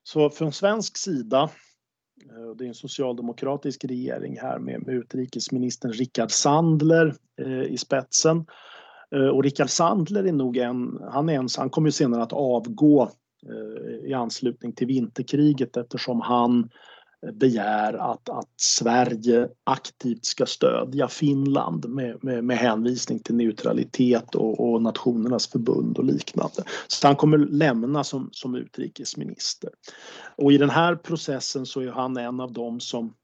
[0.02, 1.50] Så från svensk sida
[2.30, 8.46] Eh, det är en socialdemokratisk regering här med, med utrikesministern Rickard Sandler eh, i spetsen.
[9.14, 13.10] Eh, och Rickard Sandler är nog en, han, är en, han kommer senare att avgå
[14.04, 16.70] i anslutning till vinterkriget eftersom han
[17.32, 24.70] begär att, att Sverige aktivt ska stödja Finland med, med, med hänvisning till neutralitet och,
[24.72, 26.62] och, Nationernas förbund och liknande.
[26.86, 29.70] Så han kommer lämna som, som utrikesminister.
[30.36, 33.14] Och i den här processen så är han en av dem som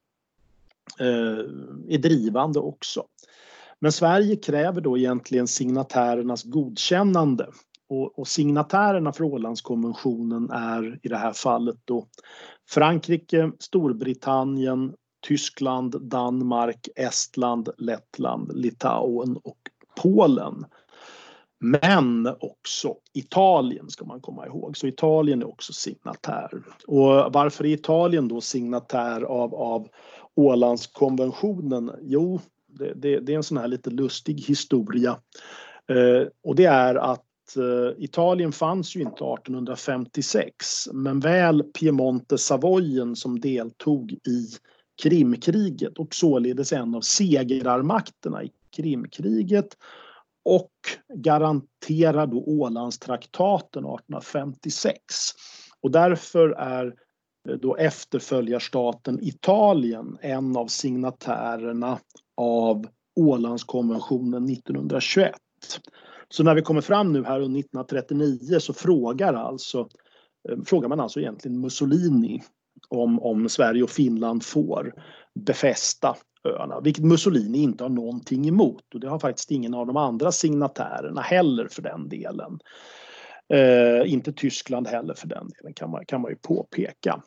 [1.00, 1.44] eh,
[1.88, 3.04] är drivande också.
[3.78, 7.48] Men Sverige kräver då egentligen signatärernas godkännande
[7.88, 12.06] och, och signatärerna för Ålandskonventionen är i det här fallet då
[12.70, 14.94] Frankrike, Storbritannien,
[15.26, 19.58] Tyskland, Danmark, Estland, Lettland, Litauen och
[20.02, 20.64] Polen.
[21.60, 24.76] Men också Italien ska man komma ihåg.
[24.76, 26.50] Så Italien är också signatär.
[26.86, 29.88] Och varför är Italien då signatär av, av
[30.36, 31.92] Ålandskonventionen?
[32.02, 35.16] Jo, det, det, det är en sån här lite lustig historia.
[35.88, 37.24] Eh, och det är att
[37.56, 40.56] Eh, Italien fanns ju inte 1856
[40.92, 44.48] men väl Piemonte Savoyen som deltog i
[45.02, 49.68] Krimkriget och således en av segrarmakterna i Krimkriget
[50.44, 50.72] och
[51.14, 54.98] garanterar då Ålandstraktaten 1856.
[55.80, 56.86] Och därför är
[57.48, 61.98] eh, då efterföljarstaten Italien en av signatärerna
[62.36, 62.86] av
[63.16, 65.34] Ålandskonventionen 1921.
[66.28, 69.88] Så när vi kommer fram nu här 1939 så frågar, alltså,
[70.48, 72.42] eh, frågar man alltså egentligen Mussolini
[72.88, 74.94] om, om Sverige och Finland får
[75.34, 79.96] befästa öarna, vilket Mussolini inte har någonting emot och det har faktiskt ingen av de
[79.96, 82.58] andra signatärerna heller för den delen.
[83.48, 87.22] Eh, inte Tyskland heller för den delen kan man, kan man ju påpeka.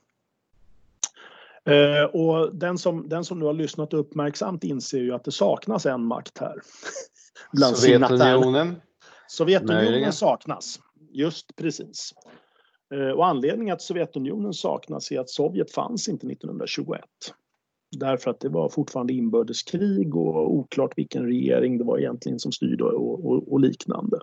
[1.65, 5.85] Eh, och den som, den som nu har lyssnat uppmärksamt inser ju att det saknas
[5.85, 6.55] en makt här.
[7.51, 8.75] Bland Sovjetunionen?
[9.27, 10.13] Sovjetunionen Möjligen.
[10.13, 10.79] saknas.
[11.11, 12.13] Just precis.
[12.93, 17.01] Eh, och anledningen att Sovjetunionen saknas är att Sovjet fanns inte 1921.
[17.97, 22.83] Därför att det var fortfarande inbördeskrig och oklart vilken regering det var egentligen som styrde
[22.83, 24.19] och, och, och liknande.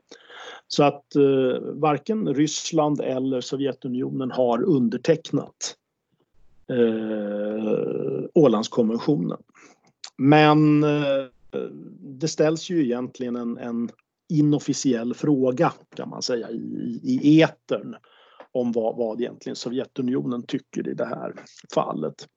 [0.69, 5.77] Så att eh, varken Ryssland eller Sovjetunionen har undertecknat
[6.69, 9.43] eh, Ålandskonventionen.
[10.17, 11.25] Men eh,
[12.01, 13.91] det ställs ju egentligen en, en
[14.29, 17.97] inofficiell fråga kan man säga i, i etern
[18.53, 21.35] om vad, vad egentligen Sovjetunionen tycker i det här
[21.75, 22.29] fallet.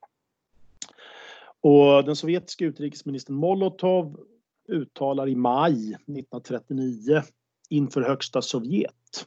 [1.62, 4.20] Och den sovjetiska utrikesministern Molotov
[4.68, 7.24] uttalar i maj 1939
[7.70, 9.26] inför Högsta Sovjet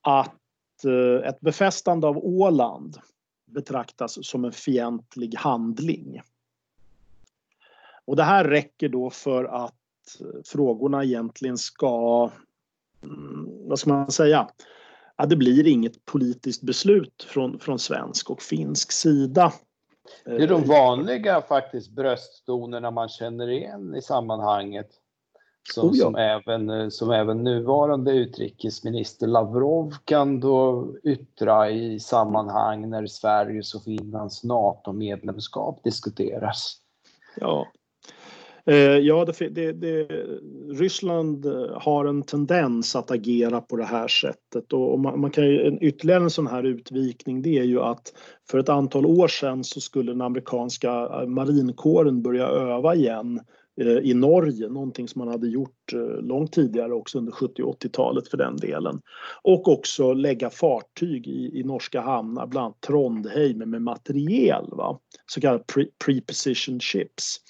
[0.00, 2.98] att eh, ett befästande av Åland
[3.46, 6.20] betraktas som en fientlig handling.
[8.04, 9.74] Och det här räcker då för att
[10.44, 12.30] frågorna egentligen ska,
[13.02, 14.48] mm, vad ska man säga,
[15.16, 19.52] ja, det blir inget politiskt beslut från, från svensk och finsk sida.
[20.24, 24.88] Det är de eh, vanliga faktiskt brösttonerna man känner igen i sammanhanget.
[25.74, 26.04] Som, oh ja.
[26.04, 33.84] som, även, som även nuvarande utrikesminister Lavrov kan då yttra i sammanhang när Sveriges och
[33.84, 36.76] Finlands NATO-medlemskap diskuteras.
[37.36, 37.66] Ja,
[38.68, 40.08] Eh, ja, det, det, det,
[40.68, 45.44] Ryssland eh, har en tendens att agera på det här sättet och man, man, kan
[45.44, 48.12] ju, en, ytterligare en sån här utvikning det är ju att
[48.50, 53.40] för ett antal år sedan så skulle den amerikanska eh, marinkåren börja öva igen
[54.02, 58.36] i Norge, någonting som man hade gjort långt tidigare också under 70 och 80-talet för
[58.36, 59.00] den delen.
[59.42, 64.98] Och också lägga fartyg i, i norska hamnar, bland annat Trondheim med materiel, va?
[65.26, 65.64] så kallade
[66.04, 67.40] pre-position ships.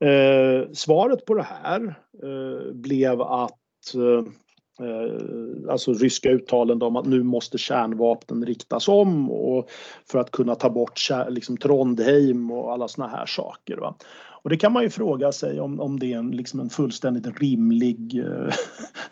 [0.00, 4.32] Eh, svaret på det här eh, blev att eh,
[4.80, 9.68] Eh, alltså ryska uttalanden om att nu måste kärnvapnen riktas om och
[10.10, 13.76] för att kunna ta bort liksom, Trondheim och alla såna här saker.
[13.76, 13.94] Va?
[14.42, 17.40] Och det kan man ju fråga sig om, om det är en, liksom en fullständigt
[17.40, 18.52] rimlig, eh,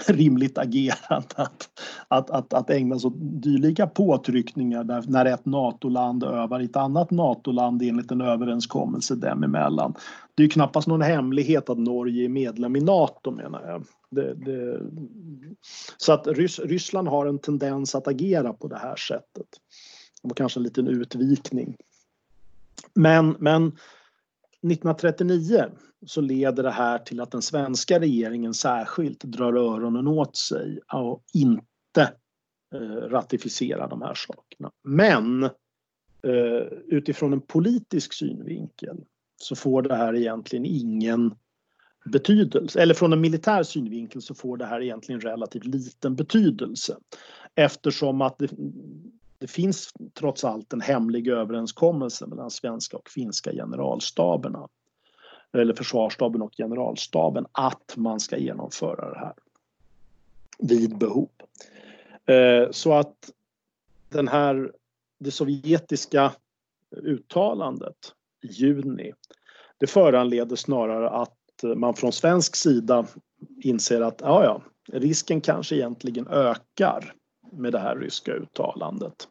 [0.13, 1.69] rimligt agerande att,
[2.09, 6.77] att, att, att ägna sig åt dylika påtryckningar där, när ett NATO-land övar i ett
[6.77, 9.95] annat NATO-land enligt en överenskommelse dem emellan.
[10.35, 13.83] Det är ju knappast någon hemlighet att Norge är medlem i NATO menar jag.
[14.17, 14.81] Det, det,
[15.97, 19.47] så att Rys, Ryssland har en tendens att agera på det här sättet.
[20.23, 21.77] Det var kanske en liten utvikning.
[22.95, 25.65] Men, men 1939
[26.07, 31.25] så leder det här till att den svenska regeringen särskilt drar öronen åt sig och
[31.35, 32.13] inte
[32.75, 34.71] eh, ratificerar de här sakerna.
[34.85, 35.45] Men
[36.23, 38.97] eh, utifrån en politisk synvinkel
[39.37, 41.35] så får det här egentligen ingen
[42.07, 42.81] betydelse.
[42.81, 46.97] Eller från en militär synvinkel så får det här egentligen relativt liten betydelse.
[47.55, 48.51] Eftersom att det,
[49.39, 54.69] det finns trots allt en hemlig överenskommelse mellan svenska och finska generalstaberna
[55.53, 59.35] eller försvarsstaben och generalstaben att man ska genomföra det här
[60.59, 61.29] vid behov.
[62.27, 63.31] Eh, så att
[64.09, 64.73] den här,
[65.19, 66.33] det sovjetiska
[66.97, 69.13] uttalandet i juni
[69.79, 73.07] det föranleder snarare att att man från svensk sida
[73.63, 74.63] inser att ja, ja,
[74.99, 77.15] risken kanske egentligen ökar
[77.53, 79.29] med det här ryska uttalandet.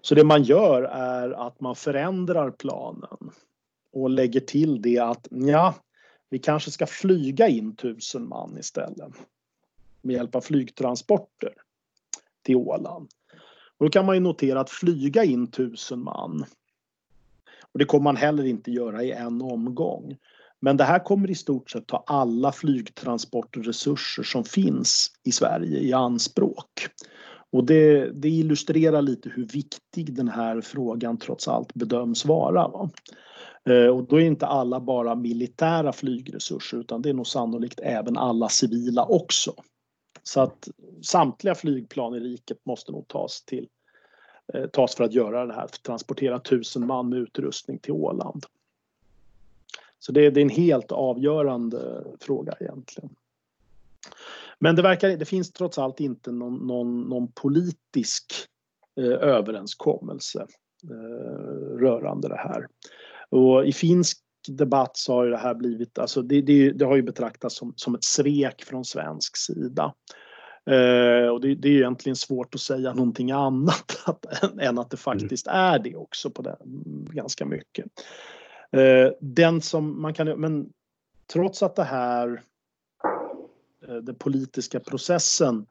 [0.00, 3.30] Så det man gör är att man förändrar planen
[3.92, 5.74] och lägger till det att ja,
[6.30, 9.12] vi kanske ska flyga in tusen man istället.
[10.02, 11.54] med hjälp av flygtransporter
[12.42, 13.08] till Åland.
[13.78, 16.44] Och då kan man ju notera att flyga in tusen man
[17.74, 20.16] och det kommer man heller inte göra i en omgång.
[20.64, 25.92] Men det här kommer i stort sett ta alla flygtransportresurser som finns i Sverige i
[25.92, 26.88] anspråk.
[27.52, 32.68] Och det, det illustrerar lite hur viktig den här frågan trots allt bedöms vara.
[32.68, 32.90] Va?
[33.68, 38.16] Eh, och då är inte alla bara militära flygresurser utan det är nog sannolikt även
[38.16, 39.54] alla civila också.
[40.22, 40.68] Så att
[41.02, 43.68] samtliga flygplan i riket måste nog tas till
[44.54, 48.44] eh, tas för att göra det här, transportera tusen man med utrustning till Åland.
[50.06, 53.10] Så det, det är en helt avgörande fråga egentligen.
[54.58, 58.32] Men det, verkar, det finns trots allt inte någon, någon, någon politisk
[59.00, 60.46] eh, överenskommelse
[60.90, 62.66] eh, rörande det här.
[63.30, 67.02] Och i finsk debatt så har det här blivit, alltså det, det, det har ju
[67.02, 69.94] betraktats som, som ett svek från svensk sida.
[70.70, 74.26] Eh, och det, det, är egentligen svårt att säga någonting annat att,
[74.60, 76.56] än att det faktiskt är det också på det,
[77.12, 77.86] ganska mycket.
[78.74, 80.70] Eh, den som man kan, men
[81.32, 82.42] trots att det här
[83.88, 85.66] eh, den politiska processen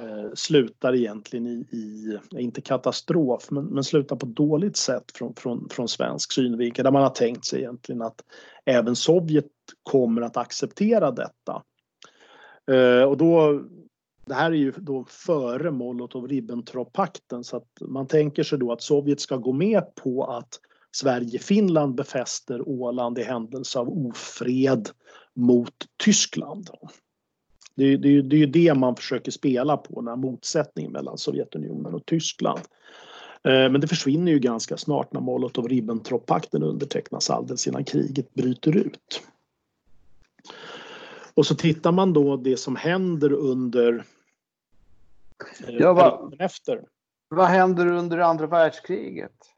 [0.00, 5.34] eh, slutar egentligen i, i, inte katastrof, men, men slutar på ett dåligt sätt från,
[5.34, 8.22] från, från svensk synvinkel där man har tänkt sig egentligen att
[8.64, 9.46] även Sovjet
[9.82, 11.62] kommer att acceptera detta.
[12.70, 13.62] Eh, och då,
[14.26, 19.20] det här är ju då före Molotov-Ribbentrop-pakten så att man tänker sig då att Sovjet
[19.20, 20.60] ska gå med på att
[20.96, 24.88] Sverige-Finland befäster Åland i händelse av ofred
[25.34, 26.70] mot Tyskland.
[27.74, 31.18] Det är, det, är, det är det man försöker spela på, den här motsättningen mellan
[31.18, 32.60] Sovjetunionen och Tyskland.
[33.42, 39.22] Eh, men det försvinner ju ganska snart när Molotov-Ribbentrop-pakten undertecknas alldeles innan kriget bryter ut.
[41.34, 44.04] Och så tittar man då det som händer under
[45.68, 46.82] eh, ja, vad, efter.
[47.28, 49.55] Vad händer under andra världskriget?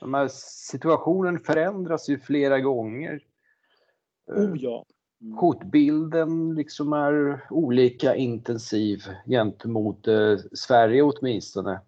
[0.00, 0.28] De här
[0.68, 3.22] situationen förändras ju flera gånger.
[4.26, 4.84] Oh ja.
[5.22, 5.38] Mm.
[5.38, 11.80] Hotbilden liksom är olika intensiv gentemot eh, Sverige åtminstone.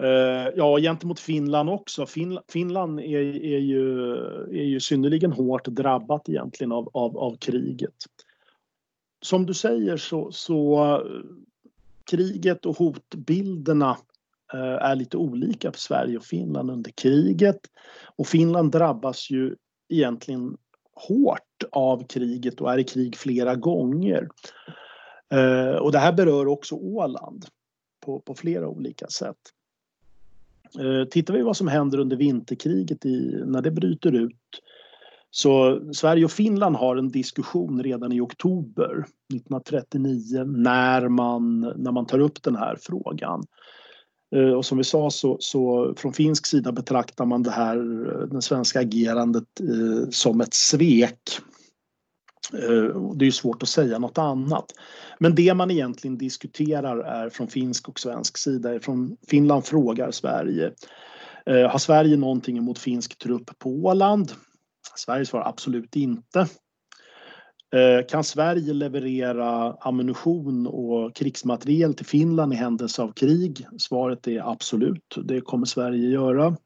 [0.00, 2.06] Uh, ja, gentemot Finland också.
[2.06, 4.12] Fin Finland är, är, ju,
[4.50, 7.94] är ju synnerligen hårt drabbat egentligen av, av, av kriget.
[9.20, 11.02] Som du säger så, så
[12.04, 14.07] kriget och hotbilderna Eh,
[14.54, 17.60] Eh, är lite olika för Sverige och Finland under kriget.
[18.16, 19.56] Och Finland drabbas ju
[19.88, 20.56] egentligen
[20.94, 24.28] hårt av kriget och är i krig flera gånger.
[25.30, 27.46] Eh, och det här berör också Åland
[28.04, 29.36] på, på flera olika sätt.
[30.78, 34.62] Eh, tittar vi vad som händer under vinterkriget i, när det bryter ut
[35.30, 42.06] så Sverige och Finland har en diskussion redan i oktober 1939 när man, när man
[42.06, 43.44] tar upp den här frågan.
[44.36, 48.28] Eh, och som vi sa så, så från finsk sida betraktar man det här, eh,
[48.28, 51.38] det svenska agerandet eh, som ett svek.
[52.52, 54.72] Eh, det är svårt att säga något annat.
[55.18, 58.80] Men det man egentligen diskuterar är från finsk och svensk sida.
[58.80, 60.72] Från Finland frågar Sverige
[61.46, 64.32] har Sverige någonting emot finsk trupp på Åland?
[64.96, 66.46] Sverige svarar absolut inte.
[67.72, 73.66] Eh, kan Sverige leverera ammunition och krigsmateriel till Finland i händelse av krig?
[73.78, 76.56] Svaret är absolut, det kommer Sverige göra.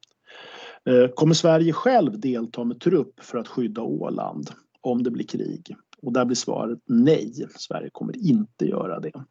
[0.84, 4.50] Eh, kommer Sverige själv delta med trupp för att skydda Åland
[4.80, 5.76] om det blir krig?
[6.02, 9.24] Och där blir svaret nej, Sverige kommer inte göra det.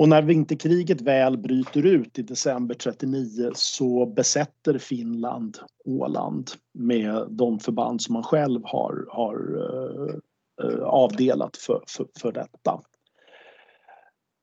[0.00, 7.58] Och när vinterkriget väl bryter ut i december 39 så besätter Finland Åland med de
[7.58, 10.14] förband som man själv har, har eh,
[10.66, 12.80] eh, avdelat för, för, för detta.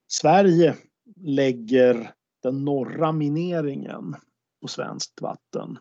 [0.08, 0.76] Sverige
[1.16, 2.12] lägger
[2.44, 4.16] den norra mineringen
[4.62, 5.78] på svenskt vatten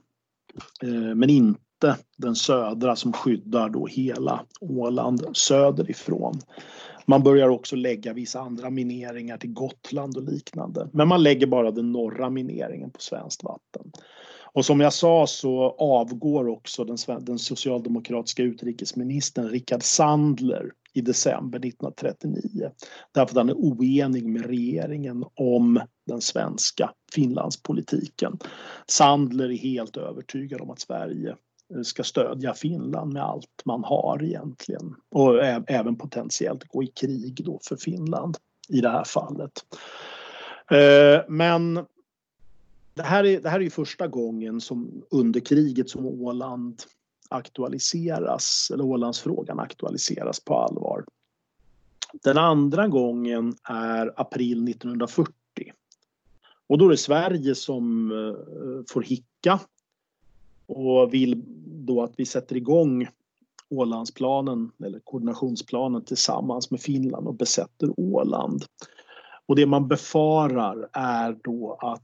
[0.83, 6.41] eh, men inte den södra som skyddar då hela Åland söderifrån.
[7.07, 10.89] Man börjar också lägga vissa andra mineringar till Gotland och liknande.
[10.93, 13.93] Men man lägger bara den norra mineringen på svenskt vatten.
[14.57, 21.59] Och som jag sa så avgår också den, den socialdemokratiska utrikesministern Rickard Sandler i december
[21.59, 22.71] 1939
[23.15, 28.39] därför att han är oenig med regeringen om den svenska Finlandspolitiken.
[28.87, 31.37] Sandler är helt övertygad om att Sverige
[31.85, 34.95] ska stödja Finland med allt man har egentligen.
[35.11, 38.37] Och även potentiellt gå i krig då för Finland
[38.69, 39.65] i det här fallet.
[40.71, 41.75] Eh, men
[42.95, 46.83] det här är, det här är första gången som under kriget som Åland
[47.29, 51.05] aktualiseras, eller Ålandsfrågan aktualiseras på allvar.
[52.13, 55.33] Den andra gången är april 1940.
[56.67, 59.61] Och då är det Sverige som eh, får hicka
[60.67, 63.09] och vill då att vi sätter igång
[63.69, 68.65] Ålandsplanen eller koordinationsplanen tillsammans med Finland och besätter Åland.
[69.47, 72.03] Och det man befarar är då att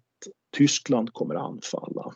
[0.56, 2.14] Tyskland kommer anfalla.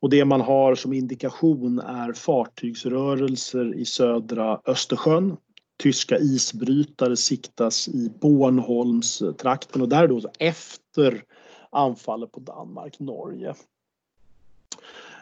[0.00, 5.36] Och det man har som indikation är fartygsrörelser i södra Östersjön.
[5.76, 11.24] Tyska isbrytare siktas i Bornholmstrakten och där då efter
[11.70, 13.54] anfallet på Danmark, Norge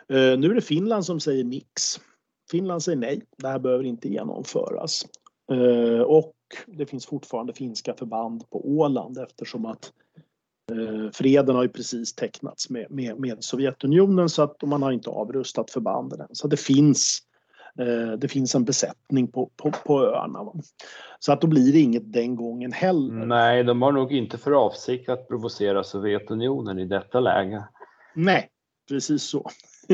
[0.09, 2.01] nu är det Finland som säger nix.
[2.51, 5.05] Finland säger nej, det här behöver inte genomföras.
[5.53, 6.35] Eh, och
[6.67, 9.93] det finns fortfarande finska förband på Åland eftersom att
[10.73, 15.11] eh, freden har ju precis tecknats med, med, med Sovjetunionen så att man har inte
[15.11, 16.29] avrustat förbanden än.
[16.33, 17.19] Så det finns,
[17.79, 20.43] eh, det finns en besättning på, på, på öarna.
[20.43, 20.55] Va?
[21.19, 23.27] Så att då blir det inget den gången heller.
[23.27, 27.65] Nej, de har nog inte för avsikt att provocera Sovjetunionen i detta läge.
[28.15, 28.51] Nej,
[28.89, 29.51] precis så.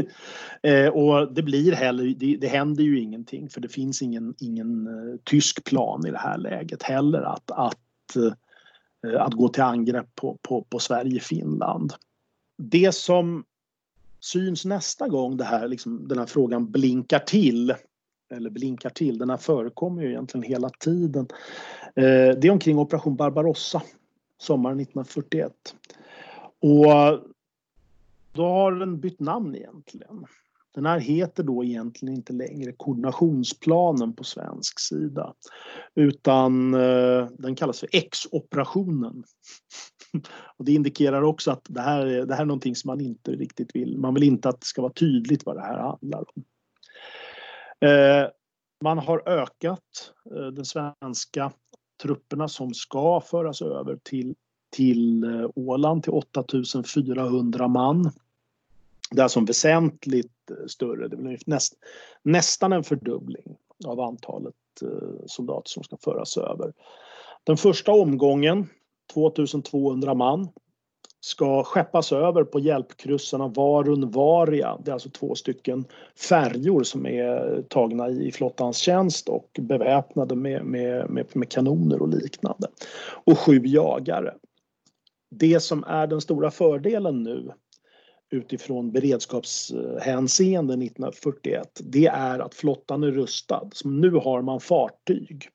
[0.62, 4.86] eh, och det blir heller, det, det händer ju ingenting för det finns ingen, ingen
[4.86, 8.16] eh, tysk plan i det här läget heller att, att,
[9.07, 11.92] eh, att gå till angrepp på, på, på Sverige-Finland.
[12.59, 13.45] Det som
[14.20, 17.74] syns nästa gång det här, liksom, den här frågan blinkar till
[18.34, 21.26] eller blinkar till, den här förekommer ju egentligen hela tiden.
[21.97, 23.82] Eh, det är omkring Operation Barbarossa
[24.38, 25.53] sommaren 1941.
[26.61, 27.34] Och
[28.35, 30.26] då har den bytt namn egentligen.
[30.74, 35.35] Den här heter då egentligen inte längre koordinationsplanen på svensk sida
[35.95, 39.24] utan eh, den kallas för X-operationen.
[40.57, 43.76] Och det indikerar också att det här, det här är någonting som man inte riktigt
[43.76, 43.99] vill.
[43.99, 46.45] Man vill inte att det ska vara tydligt vad det här handlar om.
[47.89, 48.28] Eh,
[48.82, 51.53] man har ökat eh, de svenska
[52.03, 54.35] trupperna som ska föras över till,
[54.76, 55.24] till
[55.55, 58.12] Åland till 8400 man.
[59.14, 60.32] Det är alltså en väsentligt
[60.66, 61.74] större, det blir näst,
[62.22, 63.56] nästan en fördubbling
[63.86, 66.72] av antalet eh, soldater som ska föras över.
[67.44, 68.66] Den första omgången,
[69.12, 70.48] 2200 man,
[71.20, 74.78] ska skeppas över på hjälpkryssarna Varun Varia.
[74.84, 75.84] Det är alltså två stycken
[76.28, 82.08] färjor som är tagna i flottans tjänst och beväpnade med, med, med, med kanoner och
[82.08, 82.68] liknande.
[83.26, 84.34] Och sju jagare.
[85.30, 87.52] Det som är den stora fördelen nu
[88.31, 93.68] utifrån beredskapshänseende 1941 det är att flottan är rustad.
[93.72, 95.49] Så nu har man fartyg.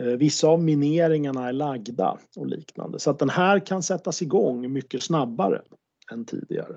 [0.00, 4.72] Eh, vissa av mineringarna är lagda och liknande så att den här kan sättas igång
[4.72, 5.62] mycket snabbare
[6.12, 6.74] än tidigare.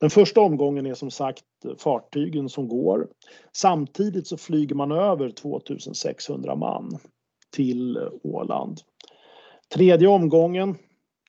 [0.00, 1.44] Den första omgången är som sagt
[1.78, 3.08] fartygen som går.
[3.52, 6.98] Samtidigt så flyger man över 2600 man
[7.56, 8.78] till Åland.
[9.74, 10.76] Tredje omgången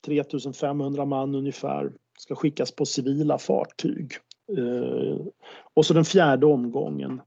[0.06, 4.14] 3500 man ungefär ska skickas på civila fartyg.
[4.58, 5.26] Eh,
[5.74, 7.22] och så den fjärde omgången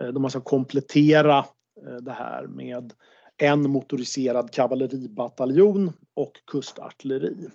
[0.00, 1.38] eh, då man ska komplettera
[1.86, 2.92] eh, det här med
[3.36, 7.48] en motoriserad kavalleribataljon och kustartilleri.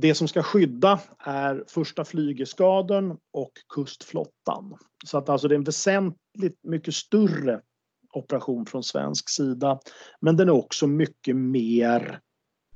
[0.00, 4.76] Det som ska skydda är första flygeskadern och kustflottan.
[5.06, 7.60] Så att alltså det är en väsentligt mycket större
[8.12, 9.80] operation från svensk sida.
[10.20, 12.20] Men den är också mycket mer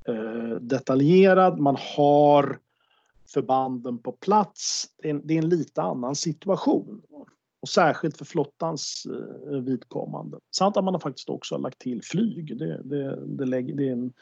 [0.09, 1.59] Eh, detaljerad.
[1.59, 2.59] Man har
[3.29, 4.87] förbanden på plats.
[5.03, 7.03] Det är en, det är en lite annan situation.
[7.61, 9.07] Och särskilt för flottans
[9.51, 10.39] eh, vidkommande.
[10.57, 12.59] Samt att man har faktiskt också lagt till flyg.
[12.59, 14.13] Det, det, det, lägger, det är en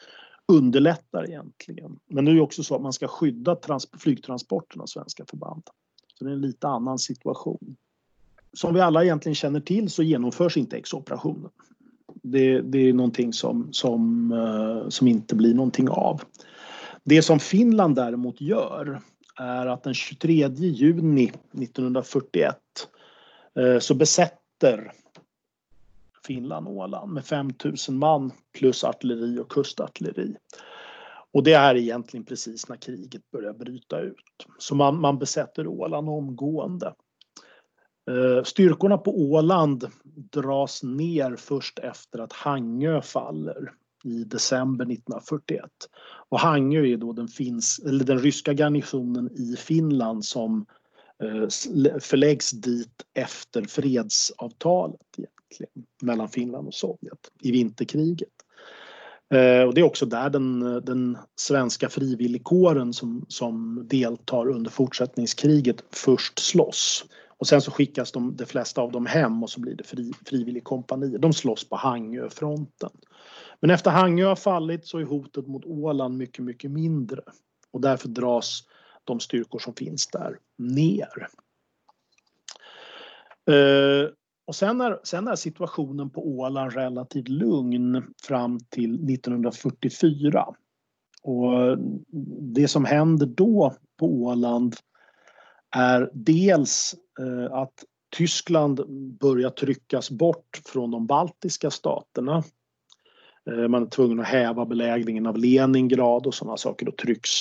[0.47, 1.99] underlättar egentligen.
[2.07, 5.63] Men nu är det också så att man ska skydda trans, flygtransporten av svenska förband.
[6.13, 7.75] Så det är en lite annan situation.
[8.53, 11.49] Som vi alla egentligen känner till så genomförs inte X-operationen.
[12.31, 16.21] Det, det, är någonting som, som, eh, som inte blir någonting av.
[17.03, 19.01] Det som Finland däremot gör
[19.35, 22.57] är att den 23 juni 1941
[23.55, 24.91] eh, så besätter
[26.27, 30.35] Finland Åland med 5000 man plus artilleri och kustartilleri.
[31.31, 34.47] Och det är egentligen precis när kriget börjar bryta ut.
[34.57, 36.93] Så man, man besätter Åland omgående.
[38.07, 39.87] Eh, styrkorna på Åland
[40.31, 43.71] dras ner först efter att Hangö faller
[44.03, 45.63] i december 1941.
[46.29, 50.65] Och Hangö är då den, finns, eller den ryska garnisonen i Finland som
[51.23, 51.47] eh,
[51.99, 58.29] förläggs dit efter fredsavtalet egentligen, mellan Finland och Sovjet i vinterkriget.
[59.33, 65.83] Eh, och det är också där den, den svenska frivilligkåren som, som deltar under fortsättningskriget
[65.91, 67.05] först slåss.
[67.37, 70.11] Och sen så skickas de, de flesta av dem hem och så blir det fri,
[70.25, 71.19] frivilligkompanier.
[71.19, 72.91] De slåss på Hangöfronten.
[73.59, 77.21] Men efter Hangö har fallit så är hotet mot Åland mycket, mycket mindre.
[77.71, 78.63] Och därför dras
[79.03, 81.27] de styrkor som finns där ner.
[83.49, 84.09] Eh,
[84.45, 90.45] och sen är, sen är situationen på Åland relativt lugn fram till 1944.
[91.21, 91.77] Och
[92.41, 94.75] det som händer då på Åland
[95.75, 96.95] är dels
[97.51, 97.83] att
[98.15, 98.81] Tyskland
[99.19, 102.43] börjar tryckas bort från de baltiska staterna.
[103.51, 107.31] Eh, man är tvungen att häva belägringen av Leningrad och sådana saker och trycks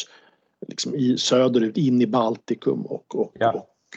[0.68, 3.52] liksom i söderut in i Baltikum och, och, ja.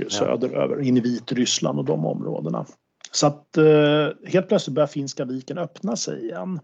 [0.06, 2.66] och söderöver in i Vitryssland och de områdena.
[3.12, 6.60] Så att eh, helt plötsligt börjar Finska viken öppna sig igen.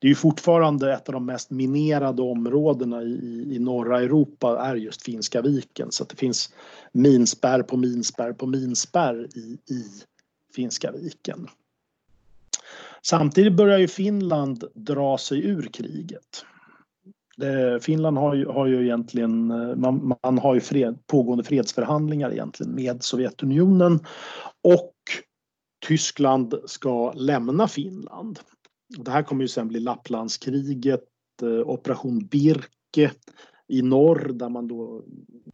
[0.00, 4.76] Det är ju fortfarande ett av de mest minerade områdena i, i norra Europa är
[4.76, 6.54] just Finska viken så att det finns
[6.92, 9.84] minspärr på minspärr på minspärr i, i
[10.54, 11.48] Finska viken.
[13.02, 16.44] Samtidigt börjar ju Finland dra sig ur kriget.
[17.80, 19.46] Finland har ju, har ju egentligen,
[19.80, 24.00] man, man har ju fred, pågående fredsförhandlingar egentligen med Sovjetunionen
[24.62, 24.94] och
[25.86, 28.38] Tyskland ska lämna Finland.
[28.98, 31.04] Det här kommer ju sen bli Lapplandskriget,
[31.42, 33.10] eh, Operation Birke
[33.68, 35.04] i norr där man då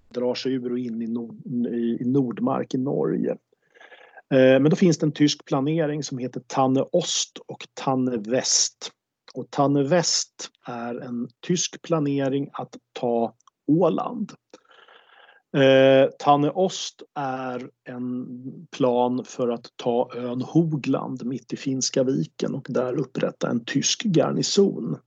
[0.08, 1.46] drar sig ur och in i, nord,
[2.00, 3.30] i Nordmark i Norge.
[4.30, 8.92] Eh, men då finns det en tysk planering som heter Tanne Ost och Tanne Väst.
[9.34, 13.34] Och Tanne Väst är en tysk planering att ta
[13.66, 14.32] Åland.
[15.56, 18.26] Eh, Tanne Ost är en
[18.70, 24.02] plan för att ta ön Hogland mitt i Finska viken och där upprätta en tysk
[24.04, 24.98] garnison.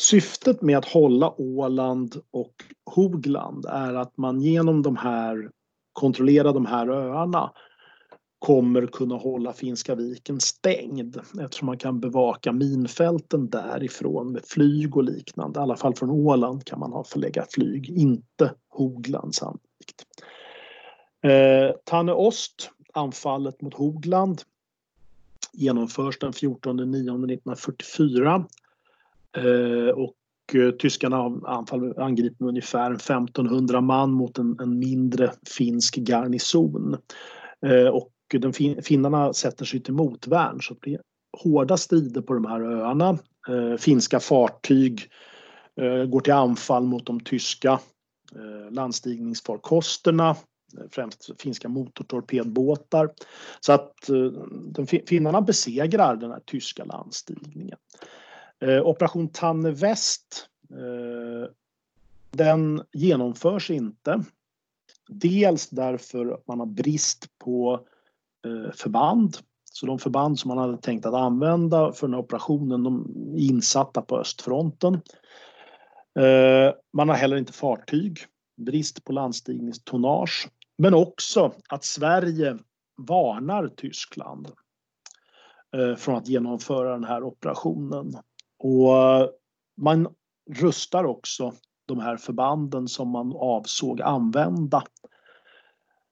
[0.00, 2.54] Syftet med att hålla Åland och
[2.94, 5.50] Hogland är att man genom de här,
[5.92, 7.52] kontrollera de här öarna
[8.38, 15.04] kommer kunna hålla Finska viken stängd eftersom man kan bevaka minfälten därifrån med flyg och
[15.04, 15.60] liknande.
[15.60, 19.34] I alla fall från Åland kan man ha förlägga flyg, inte Hogland
[19.80, 20.06] sannolikt.
[21.22, 24.42] Eh, Tanne Ost, anfallet mot Hogland,
[25.52, 28.44] genomförs den 14 9 1944
[29.36, 30.16] eh, och
[30.54, 36.96] eh, tyskarna anfall, angriper med ungefär 1500 man mot en, en mindre finsk garnison.
[37.66, 41.00] Eh, och den fin finnarna sätter sig till motvärn så det blir
[41.42, 43.18] hårda strider på de här öarna.
[43.48, 45.10] Eh, finska fartyg
[45.76, 47.80] eh, går till anfall mot de tyska
[48.36, 53.10] Eh, landstigningsfarkosterna eh, främst finska motortorpedbåtar.
[53.60, 54.24] Så att eh,
[54.64, 57.78] de, finnarna besegrar den här tyska landstigningen.
[58.84, 60.48] Operation Tanne Väst
[62.30, 64.24] den genomförs inte.
[65.08, 67.86] Dels därför att man har brist på
[68.74, 69.36] förband.
[69.72, 73.04] Så de förband som man hade tänkt att använda för den här operationen de
[73.34, 75.00] är insatta på östfronten.
[76.18, 78.18] Eh, man har heller inte fartyg,
[78.56, 80.48] brist på landstigningstonnage.
[80.78, 82.58] Men också att Sverige
[82.96, 84.48] varnar Tyskland
[85.76, 88.12] eh, från att genomföra den här operationen.
[88.58, 89.28] Och eh,
[89.76, 90.08] man
[90.50, 91.52] rustar också
[91.86, 95.09] de här förbanden som man avsåg använda Eh,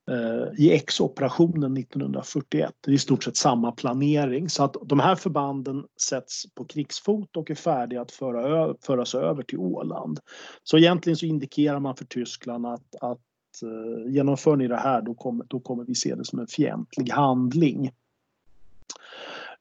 [0.09, 2.75] Eh, i X-operationen 1941.
[2.81, 7.37] Det är i stort sett samma planering så att de här förbanden sätts på krigsfot
[7.37, 10.21] och är färdiga att föra, föras över till Åland.
[10.63, 13.19] Så egentligen så indikerar man för Tyskland att, att
[13.63, 17.11] eh, genomför ni det här då kommer, då kommer vi se det som en fientlig
[17.11, 17.91] handling.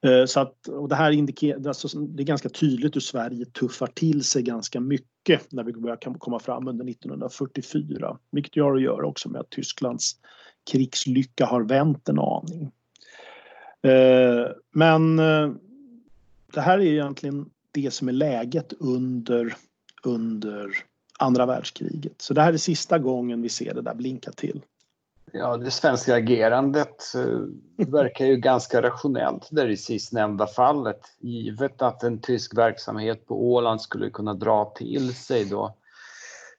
[0.06, 3.86] Eh, så att, och det här indikerar, alltså, det är ganska tydligt hur Sverige tuffar
[3.86, 8.18] till sig ganska mycket när vi börjar komma fram under 1944.
[8.30, 10.16] Vilket har att göra också med att Tysklands
[10.70, 12.72] krigslycka har vänt en aning.
[13.82, 15.52] Eh, men eh,
[16.52, 19.56] det här är egentligen det som är läget under,
[20.02, 20.70] under
[21.18, 22.22] andra världskriget.
[22.22, 24.62] Så det här är sista gången vi ser det där blinka till.
[25.32, 31.00] Ja, det svenska agerandet eh, verkar ju ganska rationellt där i sistnämnda fallet.
[31.18, 35.74] Givet att en tysk verksamhet på Åland skulle kunna dra till sig då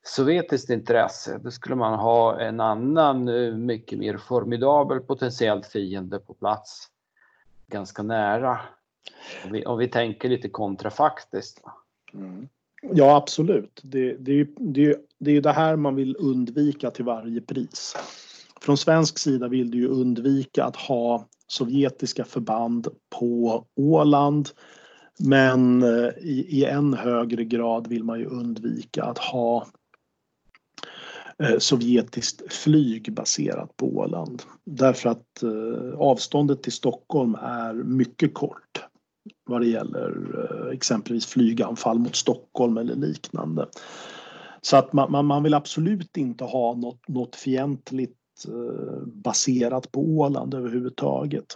[0.03, 6.33] sovjetiskt intresse, då skulle man ha en annan eh, mycket mer formidabel potentiell fiende på
[6.33, 6.87] plats
[7.67, 8.59] ganska nära.
[9.45, 11.63] Om vi, om vi tänker lite kontrafaktiskt.
[12.13, 12.47] Mm.
[12.81, 13.81] Ja, absolut.
[13.83, 17.41] Det, det, är ju, det, är, det är det här man vill undvika till varje
[17.41, 17.95] pris.
[18.61, 22.87] Från svensk sida vill du ju undvika att ha sovjetiska förband
[23.19, 24.49] på Åland.
[25.19, 29.67] Men eh, i, i än högre grad vill man ju undvika att ha
[31.43, 34.43] eh, sovjetiskt flyg baserat på Åland.
[34.65, 38.83] Därför att eh, avståndet till Stockholm är mycket kort
[39.45, 43.67] vad det gäller eh, exempelvis flyganfall mot Stockholm eller liknande.
[44.61, 50.01] Så att man, man, man vill absolut inte ha något, något fientligt Eh, baserat på
[50.01, 51.55] Åland överhuvudtaget.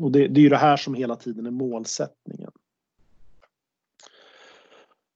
[0.00, 2.50] Och det, det är ju det här som hela tiden är målsättningen.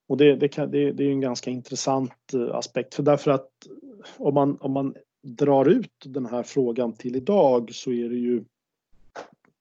[0.06, 3.50] Och det, det, kan, det, det är en ganska intressant eh, aspekt för därför att
[4.16, 8.44] om man, om man drar ut den här frågan till idag så är det ju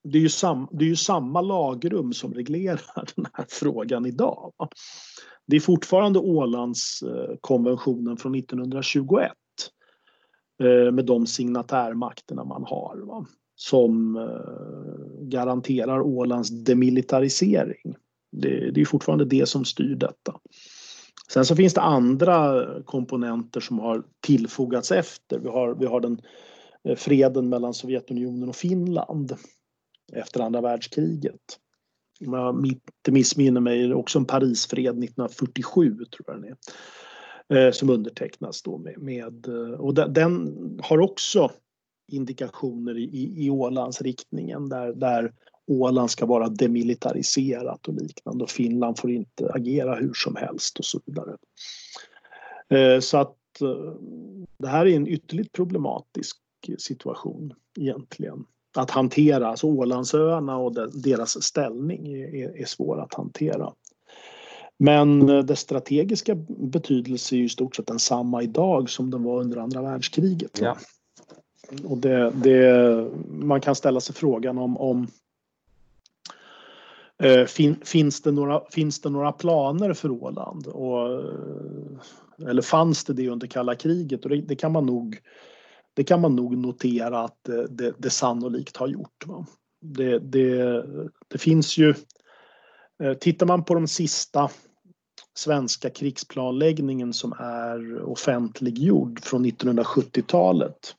[0.04, 2.82] det är ju, sam, det är ju samma lagrum som reglerar
[3.16, 4.54] den här frågan idag.
[5.46, 9.32] Det är fortfarande Ålandskonventionen eh, från 1921
[10.60, 13.26] Eh, med de signatärmakterna man har va?
[13.56, 17.96] som eh, garanterar Ålands demilitarisering.
[18.32, 20.40] Det, det är fortfarande det som styr detta.
[21.34, 25.40] Sen så finns det andra komponenter som har tillfogats efter.
[25.40, 26.22] Vi har, vi har den
[26.84, 29.34] eh, freden mellan Sovjetunionen och Finland
[30.14, 31.60] efter andra världskriget.
[32.28, 36.58] Om jag inte missminner mig är det också en Parisfred 1947 tror jag den är.
[37.50, 41.52] Eh, som undertecknas då med, med eh, och den har också
[42.12, 45.34] indikationer i, i Ålandsriktningen där, där
[45.68, 50.86] Åland ska vara demilitariserat och liknande och Finland får inte agera hur som helst och
[50.86, 51.38] så vidare.
[52.70, 53.94] Eh, så att eh,
[54.58, 56.38] det här är en ytterligt problematisk
[56.78, 58.46] situation egentligen
[58.78, 59.48] att hantera.
[59.48, 63.74] Alltså Ålandsöarna och deras ställning är, är svår att hantera.
[64.78, 69.40] Men eh, dess strategiska betydelse är ju i stort sett densamma idag som den var
[69.40, 70.60] under andra världskriget.
[70.62, 70.78] Ja.
[71.84, 75.08] Och det, det, man kan ställa sig frågan om, om
[77.24, 80.68] eh, fin, finns, det några, finns det några planer för Åland?
[80.68, 84.24] Och, eh, eller fanns det det under kalla kriget?
[84.24, 85.20] Och det, det kan man nog
[85.94, 89.26] det kan man nog notera att det, det, sannolikt har gjort.
[89.82, 90.86] Det, det,
[91.28, 91.94] det finns ju,
[93.00, 94.50] Eh, tittar man på de sista
[95.36, 100.96] svenska krigsplanläggningen som är offentliggjord från 1970-talet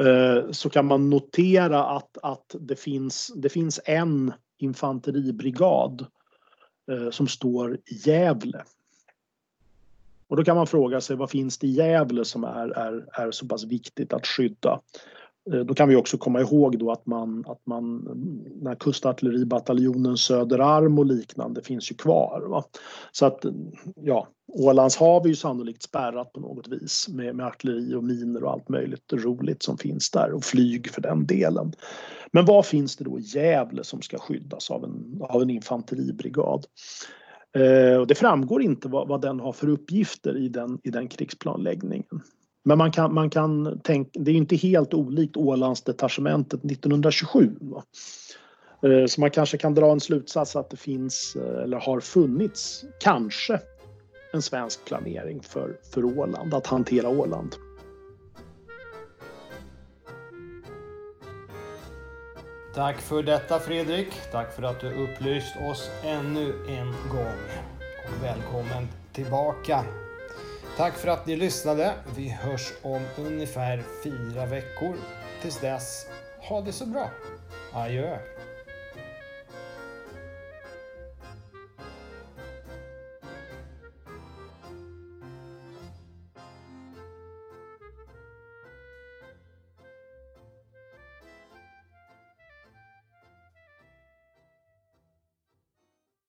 [0.00, 6.06] eh, så kan man notera att, att det, finns, det finns en infanteribrigad
[6.90, 8.64] eh, som står i Gävle
[10.28, 13.30] och då kan man fråga sig vad finns det i Gävle som är, är, är
[13.30, 14.80] så pass viktigt att skydda?
[15.52, 17.96] Eh, då kan vi också komma ihåg då att man, att man
[18.62, 22.46] när kustartilleribataljonen Söderarm och liknande finns ju kvar.
[22.48, 22.64] Va?
[23.12, 23.44] Så att
[23.96, 28.44] ja, Ålands hav är ju sannolikt spärrat på något vis med, med artilleri och miner
[28.44, 31.72] och allt möjligt roligt som finns där och flyg för den delen.
[32.32, 36.66] Men vad finns det då i Gävle som ska skyddas av en, av en infanteribrigad?
[37.56, 41.08] Eh, och det framgår inte vad, vad, den har för uppgifter i den, i den
[41.08, 42.20] krigsplanläggningen.
[42.66, 47.50] Men man kan, man kan tänka, det är inte helt olikt Ålandsdetachementet 1927.
[47.60, 47.82] Va?
[48.82, 52.84] Eh, så man kanske kan dra en slutsats att det finns eh, eller har funnits,
[53.00, 53.60] kanske,
[54.32, 57.54] en svensk planering för, för Åland, att hantera Åland.
[62.74, 64.08] Tack för detta Fredrik.
[64.32, 67.40] Tack för att du upplyst oss ännu en gång.
[68.04, 69.84] Och välkommen tillbaka.
[70.76, 71.94] Tack för att ni lyssnade.
[72.16, 74.96] Vi hörs om ungefär fyra veckor.
[75.42, 76.06] Tills dess,
[76.48, 77.10] ha det så bra.
[77.72, 78.18] Adjö.